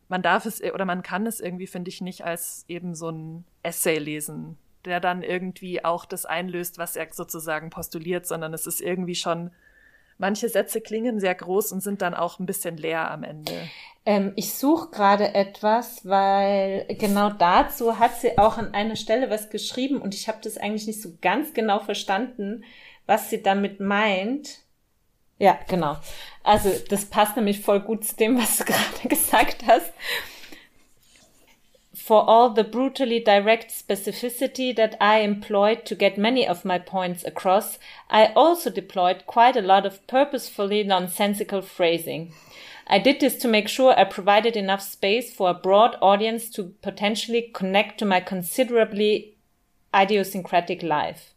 [0.10, 3.45] Man darf es oder man kann es irgendwie, finde ich, nicht als eben so ein
[3.64, 8.82] Essay lesen der dann irgendwie auch das einlöst, was er sozusagen postuliert, sondern es ist
[8.82, 9.51] irgendwie schon,
[10.18, 13.53] manche Sätze klingen sehr groß und sind dann auch ein bisschen leer am Ende.
[14.05, 19.49] Ähm, ich suche gerade etwas, weil genau dazu hat sie auch an einer Stelle was
[19.49, 22.64] geschrieben und ich habe das eigentlich nicht so ganz genau verstanden,
[23.05, 24.62] was sie damit meint.
[25.39, 25.97] Ja, genau.
[26.43, 29.91] Also das passt nämlich voll gut zu dem, was du gerade gesagt hast
[32.07, 37.25] for all the brutally direct specificity that I employed to get many of my points
[37.25, 37.77] across,
[38.09, 42.31] I also deployed quite a lot of purposefully nonsensical phrasing.
[42.88, 46.73] I did this to make sure I provided enough space for a broad audience to
[46.81, 49.35] potentially connect to my considerably
[49.93, 51.33] idiosyncratic life.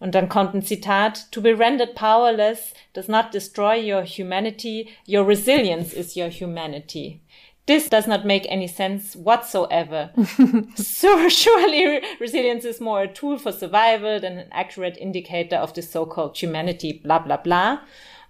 [0.00, 5.26] Und dann kommt ein Zitat, to be rendered powerless does not destroy your humanity, your
[5.26, 7.20] resilience is your humanity.
[7.66, 10.10] This does not make any sense whatsoever.
[10.74, 15.82] so surely resilience is more a tool for survival than an accurate indicator of the
[15.82, 17.82] so-called humanity, bla bla bla.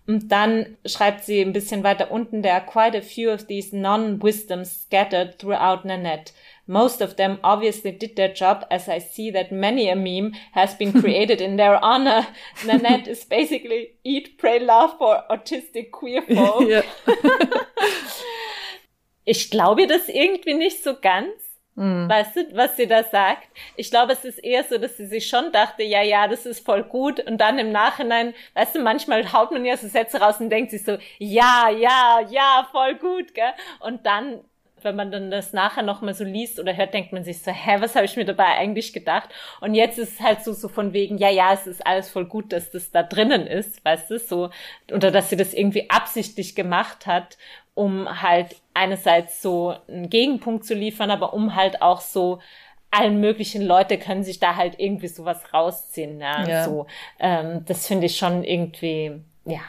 [0.07, 3.73] Und dann schreibt sie ein bisschen weiter unten, there are quite a few of these
[3.73, 6.33] non-wisdoms scattered throughout Nanette.
[6.71, 10.73] Most of them obviously did their job as I see that many a meme has
[10.73, 12.29] been created in their honor.
[12.65, 16.85] Nanette is basically eat, pray, love for autistic queer folk.
[19.25, 21.33] ich glaube das irgendwie nicht so ganz.
[21.75, 22.09] Mhm.
[22.09, 23.49] Weißt du, was sie da sagt?
[23.75, 26.65] Ich glaube, es ist eher so, dass sie sich schon dachte, ja, ja, das ist
[26.65, 27.19] voll gut.
[27.27, 30.71] Und dann im Nachhinein, weißt du, manchmal haut man ja so Sätze raus und denkt
[30.71, 33.55] sich so, ja, ja, ja, voll gut, gell?
[33.81, 34.45] Und dann
[34.85, 37.77] wenn man dann das nachher nochmal so liest oder hört, denkt man sich so, hä,
[37.81, 39.29] was habe ich mir dabei eigentlich gedacht?
[39.61, 42.27] Und jetzt ist es halt so, so von wegen, ja, ja, es ist alles voll
[42.27, 44.51] gut, dass das da drinnen ist, weißt du, so,
[44.93, 47.37] oder dass sie das irgendwie absichtlich gemacht hat,
[47.75, 52.41] um halt einerseits so einen Gegenpunkt zu liefern, aber um halt auch so
[52.91, 56.21] allen möglichen Leute können sich da halt irgendwie sowas rausziehen.
[56.21, 56.65] Ja, ja.
[56.65, 56.87] so
[57.21, 59.61] ähm, das finde ich schon irgendwie ja.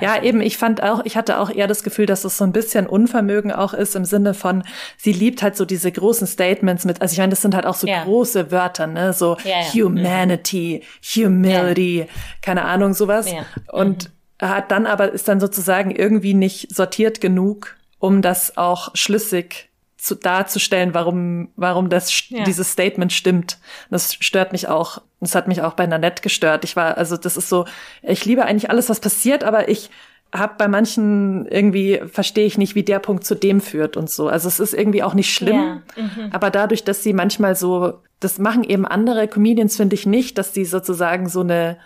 [0.00, 2.52] Ja, eben, ich fand auch, ich hatte auch eher das Gefühl, dass es so ein
[2.52, 4.64] bisschen Unvermögen auch ist im Sinne von,
[4.96, 7.74] sie liebt halt so diese großen Statements mit, also ich meine, das sind halt auch
[7.74, 8.04] so ja.
[8.04, 10.82] große Wörter, ne, so ja, Humanity,
[11.14, 12.06] Humility,
[12.42, 13.26] keine Ahnung, sowas.
[13.70, 18.90] Und mhm hat dann aber, ist dann sozusagen irgendwie nicht sortiert genug, um das auch
[18.94, 23.58] schlüssig zu, darzustellen, warum, warum das, dieses Statement stimmt.
[23.90, 25.00] Das stört mich auch.
[25.24, 26.64] Das hat mich auch bei Nanette gestört.
[26.64, 27.66] Ich war, also das ist so,
[28.02, 29.90] ich liebe eigentlich alles, was passiert, aber ich
[30.32, 34.28] habe bei manchen irgendwie verstehe ich nicht, wie der Punkt zu dem führt und so.
[34.28, 36.02] Also es ist irgendwie auch nicht schlimm, ja.
[36.02, 36.30] mhm.
[36.32, 40.52] aber dadurch, dass sie manchmal so, das machen eben andere Comedians, finde ich nicht, dass
[40.52, 41.78] sie sozusagen so eine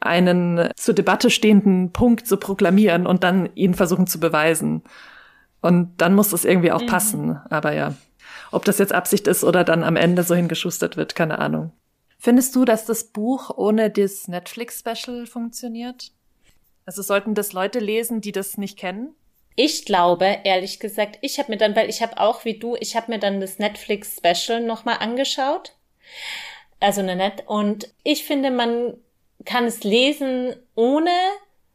[0.00, 4.82] einen zur Debatte stehenden Punkt zu proklamieren und dann ihn versuchen zu beweisen.
[5.60, 6.86] Und dann muss es irgendwie auch mhm.
[6.86, 7.40] passen.
[7.50, 7.94] Aber ja,
[8.52, 11.72] ob das jetzt Absicht ist oder dann am Ende so hingeschustert wird, keine Ahnung.
[12.18, 16.12] Findest du, dass das Buch ohne das Netflix-Special funktioniert?
[16.84, 19.14] Also sollten das Leute lesen, die das nicht kennen?
[19.54, 22.96] Ich glaube, ehrlich gesagt, ich habe mir dann, weil ich habe auch wie du, ich
[22.96, 25.74] habe mir dann das Netflix-Special nochmal angeschaut.
[26.80, 27.44] Also Net.
[27.46, 28.94] Und ich finde, man
[29.44, 31.10] kann es lesen, ohne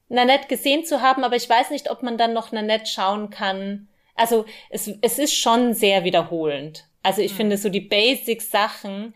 [0.10, 3.88] Nanette gesehen zu haben, aber ich weiß nicht, ob man dann noch Nanette schauen kann.
[4.16, 6.88] Also es, es ist schon sehr wiederholend.
[7.02, 7.38] Also ich mhm.
[7.38, 9.14] finde so die Basic-Sachen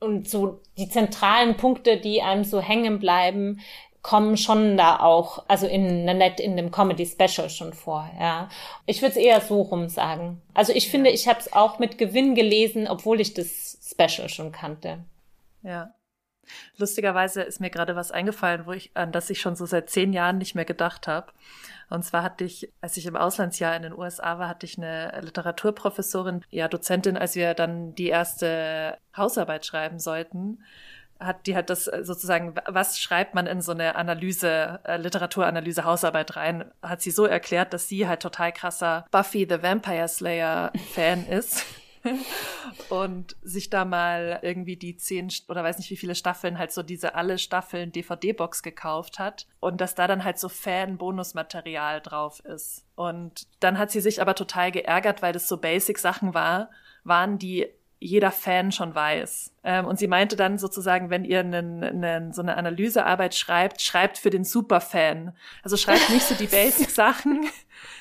[0.00, 3.60] und so die zentralen Punkte, die einem so hängen bleiben,
[4.02, 8.48] kommen schon da auch, also in Nanette in dem Comedy Special schon vor, ja.
[8.86, 10.40] Ich würde es eher so rum sagen.
[10.54, 14.52] Also ich finde, ich habe es auch mit Gewinn gelesen, obwohl ich das Special schon
[14.52, 15.04] kannte.
[15.62, 15.94] Ja.
[16.78, 20.12] Lustigerweise ist mir gerade was eingefallen, wo ich, an das ich schon so seit zehn
[20.14, 21.32] Jahren nicht mehr gedacht habe.
[21.90, 25.20] Und zwar hatte ich, als ich im Auslandsjahr in den USA war, hatte ich eine
[25.20, 30.58] Literaturprofessorin, ja, Dozentin, als wir dann die erste Hausarbeit schreiben sollten
[31.20, 36.34] hat, die hat das sozusagen, was schreibt man in so eine Analyse, äh, Literaturanalyse, Hausarbeit
[36.36, 41.26] rein, hat sie so erklärt, dass sie halt total krasser Buffy the Vampire Slayer Fan
[41.26, 41.64] ist.
[42.88, 46.82] Und sich da mal irgendwie die zehn oder weiß nicht wie viele Staffeln halt so
[46.82, 52.84] diese alle Staffeln DVD-Box gekauft hat und dass da dann halt so Fan-Bonusmaterial drauf ist.
[52.94, 56.70] Und dann hat sie sich aber total geärgert, weil das so Basic-Sachen war,
[57.04, 57.66] waren, die
[58.02, 59.52] jeder Fan schon weiß.
[59.62, 64.16] Ähm, und sie meinte dann sozusagen, wenn ihr einen, einen, so eine Analysearbeit schreibt, schreibt
[64.16, 65.36] für den Superfan.
[65.62, 67.46] Also schreibt nicht so die Basic-Sachen,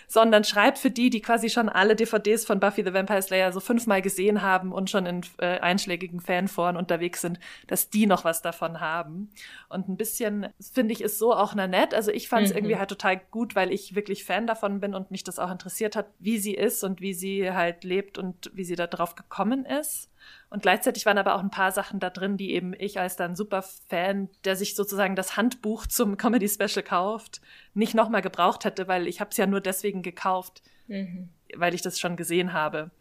[0.08, 3.60] sondern schreibt für die, die quasi schon alle DVDs von Buffy the Vampire Slayer so
[3.60, 8.42] fünfmal gesehen haben und schon in äh, einschlägigen Fanforen unterwegs sind, dass die noch was
[8.42, 9.30] davon haben.
[9.70, 11.94] Und ein bisschen, finde ich, ist so auch nett.
[11.94, 12.58] Also ich fand es mhm.
[12.58, 15.96] irgendwie halt total gut, weil ich wirklich Fan davon bin und mich das auch interessiert
[15.96, 19.66] hat, wie sie ist und wie sie halt lebt und wie sie da drauf gekommen
[19.66, 20.10] ist.
[20.50, 23.36] Und gleichzeitig waren aber auch ein paar Sachen da drin, die eben ich als dann
[23.36, 27.42] super Fan, der sich sozusagen das Handbuch zum Comedy Special kauft,
[27.74, 31.30] nicht nochmal gebraucht hätte, weil ich habe es ja nur deswegen gekauft, mhm.
[31.56, 32.92] weil ich das schon gesehen habe.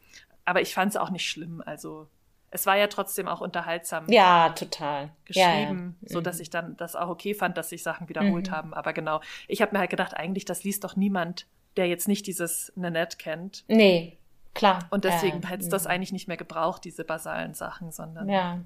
[0.44, 1.62] Aber ich fand es auch nicht schlimm.
[1.64, 2.08] Also
[2.50, 4.06] es war ja trotzdem auch unterhaltsam.
[4.08, 5.10] Ja, total.
[5.24, 6.12] Geschrieben, ja, ja.
[6.12, 6.42] so dass mhm.
[6.42, 8.52] ich dann das auch okay fand, dass sich Sachen wiederholt mhm.
[8.52, 8.74] haben.
[8.74, 11.46] Aber genau, ich habe mir halt gedacht, eigentlich das liest doch niemand,
[11.76, 13.64] der jetzt nicht dieses Nanette kennt.
[13.68, 14.17] Nee,
[14.58, 14.80] Klar.
[14.90, 18.28] Und deswegen äh, hätte es das eigentlich nicht mehr gebraucht, diese basalen Sachen, sondern.
[18.28, 18.58] Ja.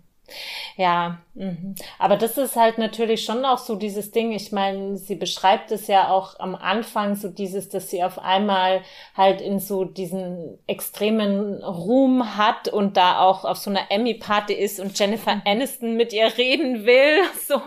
[0.77, 1.75] Ja, mhm.
[1.99, 4.33] aber das ist halt natürlich schon auch so dieses Ding.
[4.33, 8.83] Ich meine, sie beschreibt es ja auch am Anfang so dieses, dass sie auf einmal
[9.17, 14.81] halt in so diesen extremen Ruhm hat und da auch auf so einer Emmy-Party ist
[14.81, 15.43] und Jennifer mhm.
[15.45, 17.23] Aniston mit ihr reden will.
[17.47, 17.61] So,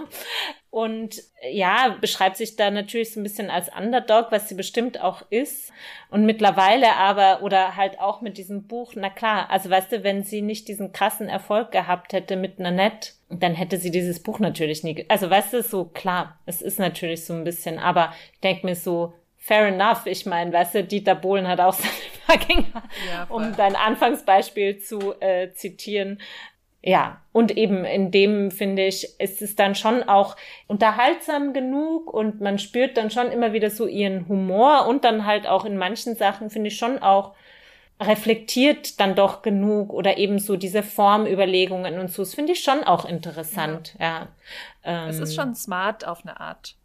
[0.76, 5.21] und ja, beschreibt sich da natürlich so ein bisschen als Underdog, was sie bestimmt auch
[5.30, 5.71] ist.
[6.09, 10.23] Und mittlerweile aber, oder halt auch mit diesem Buch, na klar, also weißt du, wenn
[10.23, 14.84] sie nicht diesen krassen Erfolg gehabt hätte mit Nanette, dann hätte sie dieses Buch natürlich
[14.84, 18.65] nie, also weißt du, so klar, es ist natürlich so ein bisschen, aber ich denke
[18.65, 20.05] mir so, fair enough.
[20.07, 21.73] Ich meine, weißt du, Dieter Bohlen hat auch
[22.26, 26.19] seine Vergänger, ja, um dein Anfangsbeispiel zu äh, zitieren
[26.88, 30.36] ja, und eben in dem, finde ich, ist es dann schon auch
[30.67, 35.47] unterhaltsam genug und man spürt dann schon immer wieder so ihren Humor und dann halt
[35.47, 37.33] auch in manchen Sachen, finde ich schon auch
[37.99, 42.21] reflektiert dann doch genug oder eben so diese Formüberlegungen und so.
[42.21, 44.27] Das finde ich schon auch interessant, ja.
[44.83, 45.07] ja.
[45.07, 46.75] es ist ähm, schon smart auf eine Art.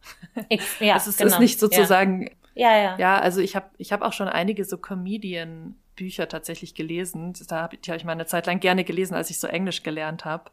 [0.78, 1.34] Ja, es ist, genau.
[1.34, 2.30] ist nicht sozusagen.
[2.54, 2.96] Ja, ja.
[2.98, 7.34] Ja, also ich habe ich hab auch schon einige so Comedian Bücher tatsächlich gelesen.
[7.48, 10.24] Da habe hab ich mal eine Zeit lang gerne gelesen, als ich so Englisch gelernt
[10.24, 10.50] habe.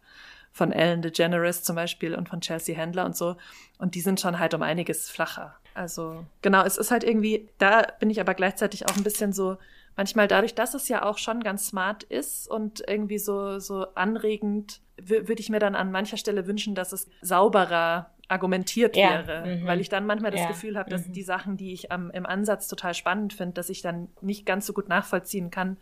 [0.51, 3.37] Von Ellen DeGeneres zum Beispiel und von Chelsea Handler und so.
[3.77, 5.55] Und die sind schon halt um einiges flacher.
[5.73, 9.57] Also genau, es ist halt irgendwie, da bin ich aber gleichzeitig auch ein bisschen so,
[9.95, 14.81] manchmal dadurch, dass es ja auch schon ganz smart ist und irgendwie so, so anregend,
[15.01, 19.25] würde ich mir dann an mancher Stelle wünschen, dass es sauberer argumentiert ja.
[19.27, 19.65] wäre, mhm.
[19.65, 20.47] weil ich dann manchmal das ja.
[20.47, 21.13] Gefühl habe, dass mhm.
[21.13, 24.65] die Sachen, die ich am, im Ansatz total spannend finde, dass ich dann nicht ganz
[24.65, 25.77] so gut nachvollziehen kann,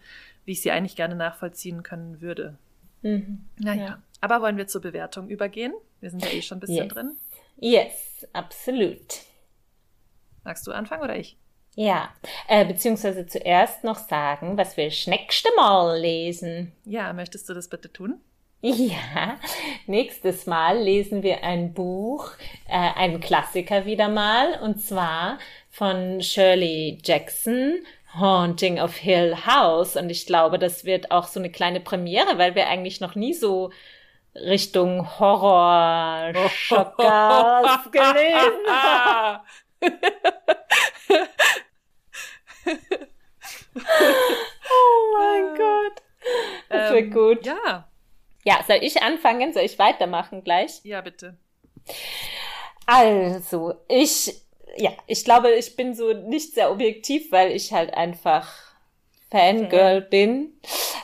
[0.45, 2.57] wie ich sie eigentlich gerne nachvollziehen können würde.
[3.01, 3.45] Mhm.
[3.57, 4.01] Naja, ja.
[4.21, 5.73] aber wollen wir zur Bewertung übergehen?
[6.01, 6.93] Wir sind ja eh schon ein bisschen yes.
[6.93, 7.17] drin.
[7.57, 9.21] Yes, absolut.
[10.43, 11.37] Magst du anfangen oder ich?
[11.75, 12.13] Ja,
[12.47, 16.71] äh, beziehungsweise zuerst noch sagen, was wir das nächste Mal lesen.
[16.85, 18.21] Ja, möchtest du das bitte tun?
[18.67, 19.37] Ja,
[19.85, 22.31] nächstes Mal lesen wir ein Buch,
[22.67, 25.37] äh, einen Klassiker wieder mal, und zwar
[25.69, 27.85] von Shirley Jackson,
[28.19, 29.95] Haunting of Hill House.
[29.95, 33.35] Und ich glaube, das wird auch so eine kleine Premiere, weil wir eigentlich noch nie
[33.35, 33.69] so
[34.33, 39.43] Richtung Horror Schockers gelesen haben.
[43.75, 46.01] oh mein Gott.
[46.69, 47.45] Das wird ähm, gut.
[47.45, 47.87] Ja,
[48.45, 49.53] ja, soll ich anfangen?
[49.53, 50.79] Soll ich weitermachen gleich?
[50.83, 51.35] Ja, bitte.
[52.85, 54.33] Also, ich,
[54.77, 58.47] ja, ich glaube, ich bin so nicht sehr objektiv, weil ich halt einfach
[59.31, 60.09] Fangirl mhm.
[60.09, 60.53] bin.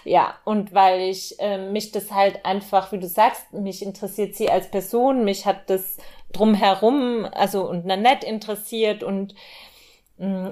[0.04, 4.50] Ja, und weil ich äh, mich das halt einfach, wie du sagst, mich interessiert sie
[4.50, 5.98] als Person, mich hat das
[6.32, 9.36] drumherum, also und Nanette interessiert und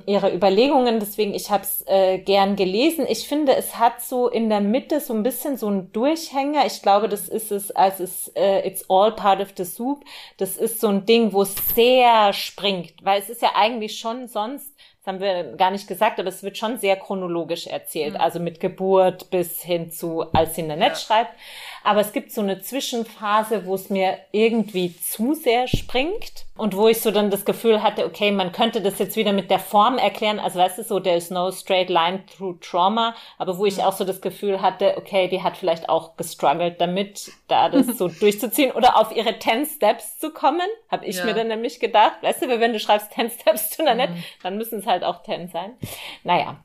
[0.07, 0.99] ihre Überlegungen.
[0.99, 3.05] Deswegen, ich habe es äh, gern gelesen.
[3.07, 6.65] Ich finde, es hat so in der Mitte so ein bisschen so ein Durchhänger.
[6.65, 10.03] Ich glaube, das ist es, als es äh, It's all part of the soup.
[10.37, 14.27] Das ist so ein Ding, wo es sehr springt, weil es ist ja eigentlich schon
[14.27, 14.73] sonst
[15.09, 18.13] haben wir gar nicht gesagt, aber es wird schon sehr chronologisch erzählt.
[18.13, 18.21] Mhm.
[18.21, 21.07] Also mit Geburt bis hin zu, als sie in der Netz ja.
[21.07, 21.35] schreibt.
[21.83, 26.87] Aber es gibt so eine Zwischenphase, wo es mir irgendwie zu sehr springt und wo
[26.87, 29.97] ich so dann das Gefühl hatte, okay, man könnte das jetzt wieder mit der Form
[29.97, 30.39] erklären.
[30.39, 33.15] Also weißt du, so, there is no straight line through trauma.
[33.37, 33.83] Aber wo ich mhm.
[33.83, 38.07] auch so das Gefühl hatte, okay, die hat vielleicht auch gestruggelt damit, da das so
[38.07, 40.67] durchzuziehen oder auf ihre 10 Steps zu kommen.
[40.89, 41.25] Habe ich ja.
[41.25, 42.17] mir dann nämlich gedacht.
[42.21, 44.23] Weißt du, wenn du schreibst 10 Steps the net, mhm.
[44.43, 45.77] dann müssen es halt auch 10 sein.
[46.23, 46.57] Naja.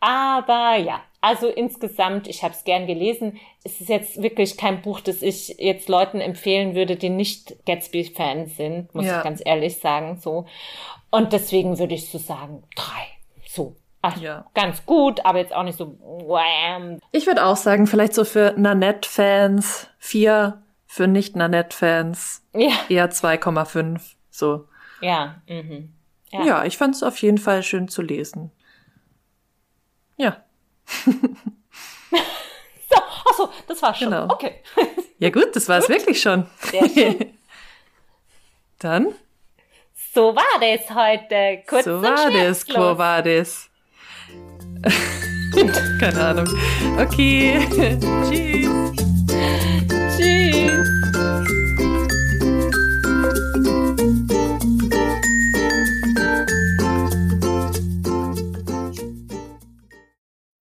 [0.00, 3.40] Aber ja, also insgesamt, ich habe es gern gelesen.
[3.64, 8.56] Es ist jetzt wirklich kein Buch, das ich jetzt Leuten empfehlen würde, die nicht Gatsby-Fans
[8.56, 9.18] sind, muss ja.
[9.18, 10.20] ich ganz ehrlich sagen.
[10.20, 10.46] So.
[11.10, 13.08] Und deswegen würde ich so sagen, drei.
[13.48, 13.74] So.
[14.02, 14.46] Ach, ja.
[14.54, 17.00] Ganz gut, aber jetzt auch nicht so wham.
[17.10, 22.70] Ich würde auch sagen, vielleicht so für Nanette-Fans vier, für nicht-Nanette-Fans ja.
[22.88, 24.00] eher 2,5.
[24.30, 24.68] So.
[25.00, 25.92] Ja, mhm.
[26.30, 26.44] ja.
[26.44, 28.52] Ja, ich fand es auf jeden Fall schön zu lesen.
[30.16, 30.45] Ja.
[32.88, 34.10] so, ach so, das war's schon.
[34.10, 34.32] Genau.
[34.32, 34.62] Okay.
[35.18, 36.46] ja gut, das war es wirklich schon.
[36.70, 37.32] Sehr schön.
[38.78, 39.14] Dann.
[40.14, 41.62] So war das heute.
[41.66, 43.68] Kurz so war das, Quo war das.
[46.00, 46.48] Keine Ahnung.
[46.98, 47.66] Okay.
[50.16, 51.15] Tschüss.